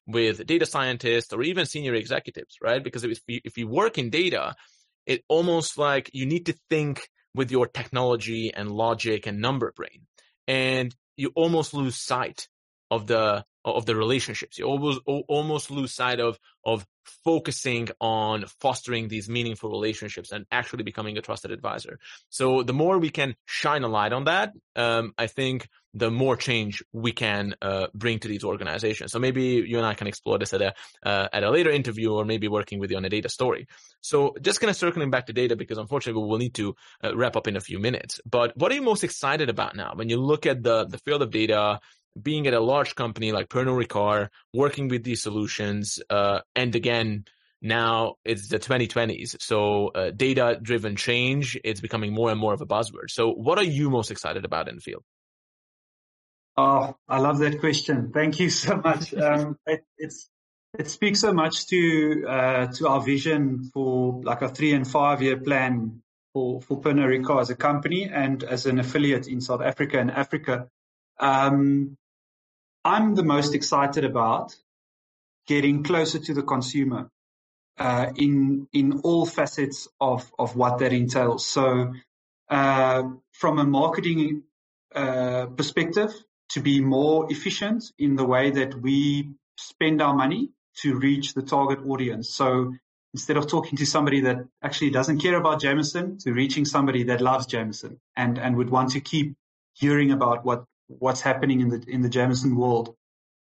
with 0.08 0.46
data 0.46 0.66
scientists 0.66 1.34
or 1.34 1.44
even 1.44 1.66
senior 1.66 1.94
executives, 1.94 2.58
right? 2.62 2.84
Because 2.84 3.04
if 3.04 3.20
you, 3.28 3.40
if 3.44 3.58
you 3.58 3.68
work 3.68 3.98
in 3.98 4.10
data, 4.10 4.56
it 5.06 5.24
almost 5.28 5.78
like 5.78 6.10
you 6.14 6.26
need 6.26 6.48
to 6.48 6.56
think 6.70 7.08
with 7.34 7.52
your 7.52 7.68
technology 7.68 8.54
and 8.54 8.72
logic 8.72 9.28
and 9.28 9.40
number 9.40 9.72
brain. 9.76 10.08
And 10.48 10.94
you 11.16 11.32
almost 11.36 11.74
lose 11.74 11.96
sight 11.96 12.48
of 12.90 13.08
the 13.08 13.46
of 13.64 13.86
the 13.86 13.96
relationships. 13.96 14.58
You 14.58 14.66
almost 14.66 15.02
almost 15.06 15.72
lose 15.72 15.94
sight 15.94 16.20
of 16.20 16.40
of 16.66 16.86
focusing 17.24 17.90
on 18.00 18.46
fostering 18.60 19.08
these 19.08 19.28
meaningful 19.28 19.70
relationships 19.70 20.32
and 20.32 20.46
actually 20.52 20.84
becoming 20.84 21.18
a 21.18 21.22
trusted 21.22 21.52
advisor. 21.52 22.00
So 22.30 22.64
the 22.64 22.74
more 22.74 23.00
we 23.00 23.10
can 23.10 23.36
shine 23.46 23.84
a 23.84 23.88
light 23.88 24.14
on 24.14 24.26
that, 24.26 24.54
um, 24.76 25.14
I 25.18 25.28
think 25.28 25.68
the 25.94 26.12
more 26.12 26.38
change 26.38 26.84
we 26.94 27.12
can 27.12 27.56
uh, 27.62 27.88
bring 27.94 28.20
to 28.20 28.28
these 28.28 28.44
organizations. 28.44 29.12
So 29.12 29.20
maybe 29.20 29.44
you 29.68 29.78
and 29.78 29.86
I 29.86 29.94
can 29.94 30.08
explore 30.08 30.38
this 30.38 30.54
at 30.54 30.62
a 30.62 30.74
uh, 31.04 31.28
at 31.34 31.44
a 31.44 31.50
later 31.50 31.72
interview, 31.72 32.14
or 32.14 32.26
maybe 32.26 32.48
working 32.48 32.80
with 32.80 32.92
you 32.92 32.98
on 32.98 33.06
a 33.06 33.10
data 33.10 33.30
story. 33.30 33.68
So 34.02 34.36
just 34.42 34.60
kind 34.60 34.70
of 34.70 34.78
circling 34.78 35.12
back 35.12 35.26
to 35.26 35.34
data, 35.34 35.56
because 35.56 35.78
unfortunately 35.78 36.24
we'll 36.24 36.38
need 36.38 36.54
to 36.56 36.76
uh, 37.04 37.16
wrap 37.16 37.36
up 37.36 37.48
in 37.48 37.58
a 37.58 37.62
few 37.62 37.80
minutes. 37.80 38.22
But 38.26 38.56
what 38.56 38.72
are 38.72 38.76
you 38.76 38.82
most 38.82 39.04
excited 39.04 39.50
about 39.50 39.76
now 39.76 39.94
when 39.96 40.10
you 40.10 40.18
look 40.18 40.46
at 40.46 40.64
the 40.64 40.86
the 40.86 41.00
field 41.00 41.22
of 41.22 41.32
data? 41.32 41.80
Being 42.20 42.48
at 42.48 42.54
a 42.54 42.60
large 42.60 42.96
company 42.96 43.32
like 43.32 43.50
Pernod 43.50 43.86
Ricard, 43.86 44.30
working 44.54 44.88
with 44.88 45.04
these 45.04 45.22
solutions, 45.22 46.00
uh, 46.10 46.40
and 46.56 46.76
again, 46.76 47.26
now 47.62 48.16
it's 48.26 48.48
the 48.48 48.60
2020s. 48.60 49.38
So 49.40 49.90
uh, 49.90 50.12
data 50.12 50.60
driven 50.62 50.96
change, 50.96 51.60
it's 51.64 51.80
becoming 51.80 52.14
more 52.14 52.32
and 52.32 52.40
more 52.40 52.54
of 52.54 52.62
a 52.62 52.66
buzzword. 52.66 53.10
So 53.10 53.32
what 53.32 53.58
are 53.58 53.64
you 53.64 53.90
most 53.90 54.12
excited 54.12 54.46
about 54.46 54.68
in 54.68 54.76
the 54.76 54.82
field? 54.82 55.04
Oh, 56.58 56.96
I 57.08 57.20
love 57.20 57.40
that 57.40 57.60
question. 57.60 58.12
Thank 58.14 58.40
you 58.40 58.50
so 58.50 58.78
much. 58.78 59.14
Um, 59.22 59.58
it, 59.66 59.84
it's 59.98 60.30
it 60.78 60.90
speaks 60.90 61.20
so 61.20 61.34
much 61.34 61.68
to 61.68 62.26
uh, 62.28 62.68
to 62.68 62.88
our 62.88 63.02
vision 63.02 63.70
for 63.74 64.22
like 64.24 64.42
a 64.42 64.50
three 64.50 64.74
and 64.74 64.88
five 64.88 65.22
year 65.22 65.38
plan 65.38 66.02
for 66.34 66.62
for 66.62 66.80
Pernod 66.82 67.08
Ricard 67.08 67.42
as 67.42 67.50
a 67.50 67.56
company 67.56 68.10
and 68.12 68.44
as 68.44 68.66
an 68.66 68.80
affiliate 68.80 69.28
in 69.28 69.42
South 69.42 69.62
Africa 69.62 70.00
and 70.00 70.12
Africa. 70.12 70.68
Um, 71.20 71.98
I'm 72.84 73.16
the 73.16 73.24
most 73.24 73.54
excited 73.56 74.06
about 74.06 74.56
getting 75.48 75.84
closer 75.84 76.20
to 76.20 76.34
the 76.34 76.44
consumer 76.44 77.10
uh, 77.78 78.12
in 78.16 78.68
in 78.74 79.02
all 79.04 79.26
facets 79.26 79.88
of 80.00 80.32
of 80.38 80.56
what 80.56 80.80
that 80.80 80.94
entails. 80.94 81.46
So, 81.46 81.94
uh, 82.50 83.04
from 83.32 83.60
a 83.60 83.64
marketing 83.64 84.44
uh, 84.94 85.48
perspective, 85.48 86.14
to 86.50 86.62
be 86.62 86.82
more 86.82 87.32
efficient 87.32 87.84
in 87.98 88.16
the 88.16 88.26
way 88.26 88.52
that 88.52 88.76
we 88.82 89.30
spend 89.58 90.02
our 90.02 90.14
money 90.14 90.50
to 90.82 90.98
reach 90.98 91.34
the 91.34 91.42
target 91.42 91.80
audience. 91.88 92.34
So 92.34 92.74
instead 93.14 93.38
of 93.38 93.48
talking 93.48 93.78
to 93.78 93.86
somebody 93.86 94.22
that 94.22 94.38
actually 94.62 94.90
doesn't 94.90 95.20
care 95.20 95.38
about 95.38 95.62
Jameson 95.62 96.18
to 96.20 96.34
reaching 96.34 96.66
somebody 96.66 97.04
that 97.04 97.22
loves 97.22 97.46
Jameson 97.46 98.00
and, 98.16 98.38
and 98.38 98.56
would 98.58 98.70
want 98.70 98.92
to 98.92 99.02
keep 99.02 99.36
hearing 99.74 100.12
about 100.12 100.46
what, 100.46 100.66
what's 101.00 101.22
happening 101.22 101.62
in 101.62 101.70
the, 101.70 101.84
in 101.88 102.02
the 102.02 102.10
Jameson 102.10 102.56
world. 102.56 102.96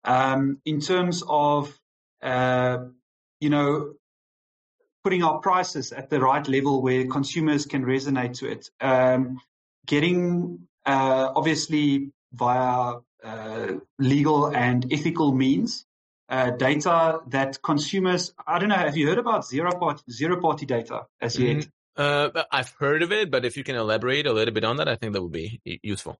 Um, 0.03 0.61
in 0.65 0.79
terms 0.79 1.23
of, 1.27 1.77
uh, 2.21 2.79
you 3.39 3.49
know, 3.49 3.93
putting 5.03 5.23
our 5.23 5.39
prices 5.39 5.91
at 5.91 6.09
the 6.09 6.19
right 6.19 6.47
level 6.47 6.81
where 6.81 7.07
consumers 7.07 7.65
can 7.65 7.83
resonate 7.85 8.39
to 8.39 8.47
it. 8.47 8.69
Um, 8.81 9.39
getting, 9.85 10.67
uh, 10.85 11.31
obviously 11.35 12.11
via 12.33 12.95
uh, 13.23 13.73
legal 13.97 14.47
and 14.47 14.91
ethical 14.91 15.33
means. 15.33 15.85
Uh, 16.29 16.51
data 16.51 17.21
that 17.27 17.59
consumers, 17.63 18.33
I 18.45 18.59
don't 18.59 18.69
know, 18.69 18.75
have 18.75 18.95
you 18.95 19.07
heard 19.07 19.17
about 19.17 19.47
zero 19.47 19.71
party, 19.71 20.03
zero 20.11 20.39
party 20.39 20.67
data 20.67 21.07
as 21.19 21.35
mm-hmm. 21.35 21.59
yet? 21.59 21.67
Uh, 21.97 22.43
I've 22.51 22.73
heard 22.79 23.01
of 23.01 23.11
it, 23.11 23.31
but 23.31 23.45
if 23.45 23.57
you 23.57 23.63
can 23.63 23.75
elaborate 23.75 24.27
a 24.27 24.31
little 24.31 24.53
bit 24.53 24.63
on 24.63 24.77
that, 24.77 24.87
I 24.87 24.95
think 24.95 25.13
that 25.13 25.21
would 25.21 25.31
be 25.31 25.59
useful. 25.81 26.17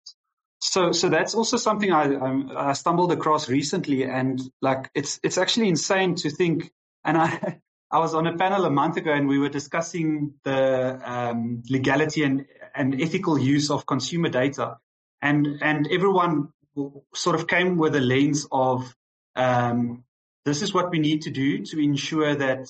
So, 0.61 0.91
so 0.91 1.09
that's 1.09 1.35
also 1.35 1.57
something 1.57 1.91
I, 1.91 2.69
I, 2.69 2.73
stumbled 2.73 3.13
across 3.13 3.47
recently, 3.47 4.03
and 4.03 4.41
like 4.61 4.91
it's 4.93 5.19
it's 5.23 5.37
actually 5.37 5.69
insane 5.69 6.15
to 6.15 6.29
think. 6.29 6.71
And 7.05 7.17
I 7.17 7.59
I 7.91 7.99
was 7.99 8.13
on 8.13 8.27
a 8.27 8.37
panel 8.37 8.65
a 8.65 8.69
month 8.69 8.97
ago, 8.97 9.11
and 9.13 9.27
we 9.27 9.39
were 9.39 9.49
discussing 9.49 10.33
the 10.43 10.99
um, 11.03 11.63
legality 11.69 12.23
and 12.23 12.45
and 12.75 13.01
ethical 13.01 13.39
use 13.39 13.71
of 13.71 13.85
consumer 13.85 14.29
data 14.29 14.77
and 15.21 15.59
and 15.61 15.87
everyone 15.91 16.49
sort 17.13 17.35
of 17.35 17.47
came 17.47 17.77
with 17.77 17.95
a 17.95 17.99
lens 17.99 18.47
of 18.51 18.95
um, 19.35 20.03
this 20.45 20.61
is 20.61 20.73
what 20.73 20.91
we 20.91 20.99
need 20.99 21.23
to 21.23 21.29
do 21.29 21.63
to 21.65 21.79
ensure 21.79 22.35
that 22.35 22.67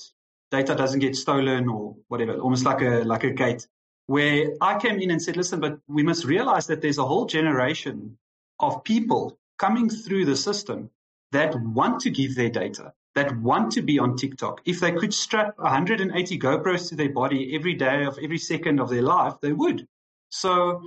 data 0.50 0.74
doesn't 0.74 1.00
get 1.00 1.14
stolen 1.14 1.68
or 1.68 1.96
whatever, 2.08 2.34
almost 2.38 2.64
like 2.64 2.80
a 2.80 3.04
like 3.04 3.24
a 3.24 3.30
gate. 3.30 3.66
Where 4.10 4.54
I 4.60 4.76
came 4.80 4.98
in 4.98 5.12
and 5.12 5.22
said, 5.22 5.36
listen, 5.36 5.60
but 5.60 5.78
we 5.86 6.02
must 6.02 6.24
realize 6.24 6.66
that 6.66 6.82
there's 6.82 6.98
a 6.98 7.04
whole 7.04 7.26
generation 7.26 8.18
of 8.58 8.82
people 8.82 9.38
coming 9.56 9.88
through 9.88 10.24
the 10.24 10.34
system 10.34 10.90
that 11.30 11.54
want 11.54 12.00
to 12.00 12.10
give 12.10 12.34
their 12.34 12.48
data, 12.48 12.92
that 13.14 13.38
want 13.38 13.70
to 13.74 13.82
be 13.82 14.00
on 14.00 14.16
TikTok. 14.16 14.62
If 14.64 14.80
they 14.80 14.90
could 14.90 15.14
strap 15.14 15.56
180 15.58 16.38
GoPros 16.40 16.88
to 16.88 16.96
their 16.96 17.12
body 17.12 17.54
every 17.54 17.74
day 17.74 18.04
of 18.04 18.18
every 18.20 18.38
second 18.38 18.80
of 18.80 18.90
their 18.90 19.02
life, 19.02 19.34
they 19.40 19.52
would. 19.52 19.86
So 20.30 20.82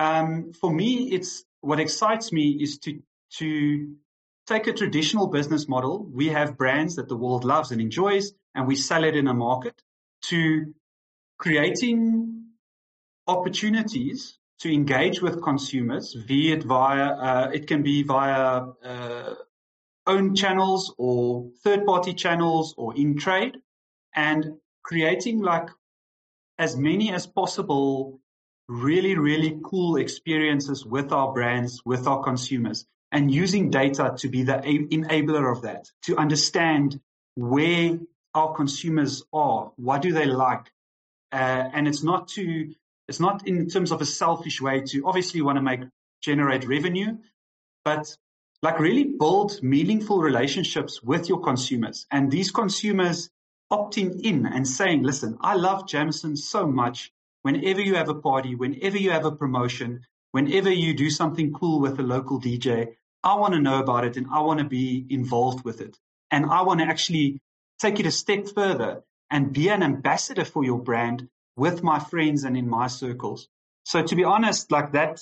um, 0.00 0.52
for 0.52 0.72
me, 0.72 1.12
it's 1.12 1.44
what 1.60 1.78
excites 1.78 2.32
me 2.32 2.58
is 2.60 2.78
to 2.78 3.00
to 3.38 3.94
take 4.48 4.66
a 4.66 4.72
traditional 4.72 5.28
business 5.28 5.68
model. 5.68 6.04
We 6.12 6.26
have 6.30 6.58
brands 6.58 6.96
that 6.96 7.08
the 7.08 7.16
world 7.16 7.44
loves 7.44 7.70
and 7.70 7.80
enjoys, 7.80 8.32
and 8.52 8.66
we 8.66 8.74
sell 8.74 9.04
it 9.04 9.14
in 9.14 9.28
a 9.28 9.34
market. 9.34 9.80
To 10.30 10.74
creating 11.38 12.44
opportunities 13.26 14.38
to 14.60 14.72
engage 14.72 15.20
with 15.20 15.42
consumers, 15.42 16.14
be 16.26 16.52
it 16.52 16.62
via 16.62 17.06
uh, 17.06 17.50
it 17.52 17.66
can 17.66 17.82
be 17.82 18.02
via 18.02 18.66
uh, 18.84 19.34
own 20.06 20.34
channels 20.34 20.94
or 20.98 21.50
third 21.62 21.84
party 21.86 22.14
channels 22.14 22.74
or 22.76 22.96
in 22.96 23.18
trade, 23.18 23.56
and 24.14 24.54
creating 24.82 25.40
like 25.40 25.68
as 26.58 26.76
many 26.76 27.12
as 27.12 27.26
possible 27.26 28.20
really, 28.68 29.16
really 29.16 29.58
cool 29.62 29.96
experiences 29.96 30.86
with 30.86 31.12
our 31.12 31.32
brands, 31.32 31.82
with 31.84 32.06
our 32.06 32.22
consumers, 32.22 32.86
and 33.12 33.30
using 33.30 33.70
data 33.70 34.14
to 34.18 34.28
be 34.28 34.42
the 34.42 34.54
enabler 34.92 35.50
of 35.50 35.62
that, 35.62 35.90
to 36.02 36.16
understand 36.16 37.00
where 37.34 37.98
our 38.34 38.54
consumers 38.54 39.22
are, 39.32 39.72
what 39.76 40.02
do 40.02 40.12
they 40.12 40.26
like, 40.26 40.72
uh, 41.32 41.68
and 41.74 41.86
it's 41.86 42.02
not 42.02 42.28
to, 42.28 42.72
it's 43.08 43.20
not 43.20 43.46
in 43.46 43.68
terms 43.68 43.92
of 43.92 44.00
a 44.00 44.06
selfish 44.06 44.60
way 44.60 44.80
to 44.80 45.02
obviously 45.06 45.42
want 45.42 45.56
to 45.56 45.62
make 45.62 45.80
generate 46.22 46.66
revenue, 46.66 47.16
but 47.84 48.16
like 48.62 48.80
really 48.80 49.04
build 49.04 49.62
meaningful 49.62 50.20
relationships 50.20 51.02
with 51.02 51.28
your 51.28 51.40
consumers, 51.40 52.06
and 52.10 52.30
these 52.30 52.50
consumers 52.50 53.30
opting 53.70 54.20
in 54.22 54.46
and 54.46 54.66
saying, 54.66 55.02
listen, 55.02 55.36
I 55.40 55.54
love 55.54 55.86
Jameson 55.86 56.36
so 56.36 56.66
much 56.66 57.12
whenever 57.42 57.80
you 57.80 57.96
have 57.96 58.08
a 58.08 58.14
party, 58.14 58.54
whenever 58.54 58.96
you 58.96 59.10
have 59.10 59.26
a 59.26 59.32
promotion, 59.32 60.00
whenever 60.32 60.70
you 60.70 60.94
do 60.94 61.10
something 61.10 61.52
cool 61.52 61.80
with 61.80 61.98
a 61.98 62.02
local 62.02 62.40
DJ, 62.40 62.94
I 63.22 63.34
want 63.36 63.54
to 63.54 63.60
know 63.60 63.80
about 63.80 64.04
it 64.04 64.16
and 64.16 64.26
I 64.32 64.40
want 64.40 64.60
to 64.60 64.64
be 64.64 65.06
involved 65.10 65.64
with 65.64 65.80
it. 65.80 65.98
And 66.30 66.46
I 66.46 66.62
want 66.62 66.80
to 66.80 66.86
actually 66.86 67.40
take 67.78 68.00
it 68.00 68.06
a 68.06 68.10
step 68.10 68.48
further 68.48 69.02
and 69.30 69.52
be 69.52 69.68
an 69.68 69.82
ambassador 69.82 70.44
for 70.44 70.64
your 70.64 70.78
brand 70.78 71.28
with 71.56 71.82
my 71.82 71.98
friends 71.98 72.44
and 72.44 72.56
in 72.56 72.68
my 72.68 72.86
circles. 72.86 73.48
So 73.84 74.02
to 74.02 74.16
be 74.16 74.24
honest, 74.24 74.70
like 74.70 74.92
that, 74.92 75.20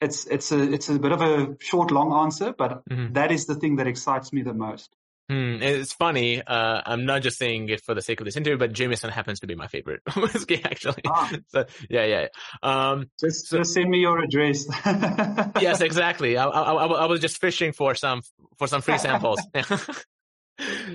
it's, 0.00 0.26
it's 0.26 0.50
a, 0.52 0.60
it's 0.60 0.88
a 0.88 0.98
bit 0.98 1.12
of 1.12 1.20
a 1.20 1.56
short, 1.60 1.90
long 1.90 2.12
answer, 2.12 2.52
but 2.56 2.82
mm-hmm. 2.88 3.12
that 3.12 3.30
is 3.30 3.46
the 3.46 3.54
thing 3.54 3.76
that 3.76 3.86
excites 3.86 4.32
me 4.32 4.42
the 4.42 4.54
most. 4.54 4.94
Hmm, 5.30 5.62
it's 5.62 5.92
funny. 5.92 6.42
Uh, 6.42 6.82
I'm 6.84 7.06
not 7.06 7.22
just 7.22 7.38
saying 7.38 7.68
it 7.68 7.84
for 7.84 7.94
the 7.94 8.02
sake 8.02 8.20
of 8.20 8.24
this 8.24 8.36
interview, 8.36 8.58
but 8.58 8.72
Jameson 8.72 9.10
happens 9.10 9.38
to 9.40 9.46
be 9.46 9.54
my 9.54 9.68
favorite 9.68 10.00
whiskey, 10.16 10.60
actually. 10.64 11.02
Ah. 11.06 11.30
So 11.50 11.66
yeah, 11.88 12.04
yeah. 12.04 12.26
Um, 12.64 13.08
just, 13.20 13.46
so, 13.46 13.58
just 13.58 13.72
send 13.72 13.90
me 13.90 14.00
your 14.00 14.20
address. 14.20 14.66
yes, 15.60 15.80
exactly. 15.82 16.36
I, 16.36 16.46
I, 16.46 16.84
I, 16.84 17.06
was 17.06 17.20
just 17.20 17.40
fishing 17.40 17.72
for 17.72 17.94
some 17.94 18.22
for 18.58 18.66
some 18.66 18.82
free 18.82 18.98
samples. 19.06 19.40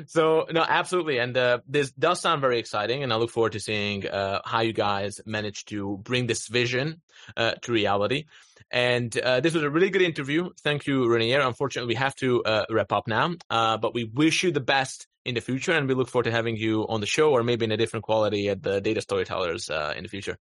So 0.07 0.45
no, 0.51 0.65
absolutely, 0.67 1.17
and 1.17 1.35
uh, 1.35 1.59
this 1.67 1.91
does 1.91 2.19
sound 2.19 2.41
very 2.41 2.59
exciting, 2.59 3.03
and 3.03 3.11
I 3.11 3.17
look 3.17 3.29
forward 3.29 3.53
to 3.53 3.59
seeing 3.59 4.07
uh, 4.07 4.41
how 4.45 4.61
you 4.61 4.73
guys 4.73 5.21
manage 5.25 5.65
to 5.65 5.97
bring 6.03 6.27
this 6.27 6.47
vision 6.47 7.01
uh, 7.37 7.53
to 7.61 7.71
reality. 7.71 8.25
And 8.71 9.15
uh, 9.17 9.41
this 9.41 9.53
was 9.53 9.63
a 9.63 9.69
really 9.69 9.89
good 9.89 10.01
interview. 10.01 10.49
Thank 10.61 10.87
you, 10.87 11.07
Renier. 11.07 11.41
Unfortunately, 11.41 11.87
we 11.87 11.95
have 11.95 12.15
to 12.15 12.43
uh, 12.43 12.65
wrap 12.69 12.91
up 12.91 13.07
now, 13.07 13.35
uh, 13.49 13.77
but 13.77 13.93
we 13.93 14.05
wish 14.05 14.43
you 14.43 14.51
the 14.51 14.59
best 14.59 15.07
in 15.23 15.35
the 15.35 15.41
future, 15.41 15.71
and 15.71 15.87
we 15.87 15.93
look 15.93 16.09
forward 16.09 16.25
to 16.25 16.31
having 16.31 16.57
you 16.57 16.87
on 16.87 16.99
the 16.99 17.07
show, 17.07 17.31
or 17.31 17.43
maybe 17.43 17.65
in 17.65 17.71
a 17.71 17.77
different 17.77 18.03
quality 18.03 18.49
at 18.49 18.61
the 18.61 18.81
Data 18.81 19.01
Storytellers 19.01 19.69
in 19.69 20.03
the 20.03 20.09
future. 20.09 20.37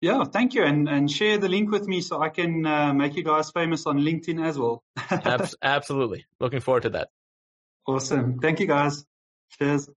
Yeah, 0.00 0.24
thank 0.24 0.54
you, 0.54 0.64
and 0.64 0.88
and 0.88 1.10
share 1.10 1.38
the 1.38 1.48
link 1.48 1.70
with 1.70 1.88
me 1.88 2.02
so 2.02 2.20
I 2.20 2.28
can 2.28 2.62
make 2.96 3.16
you 3.16 3.24
guys 3.24 3.50
famous 3.50 3.86
on 3.86 4.00
LinkedIn 4.00 4.44
as 4.44 4.58
well. 4.58 4.84
Absolutely, 5.62 6.26
looking 6.40 6.60
forward 6.60 6.82
to 6.82 6.90
that. 6.90 7.08
Awesome. 7.86 8.38
Thank 8.38 8.60
you 8.60 8.66
guys. 8.66 9.04
Cheers. 9.58 9.88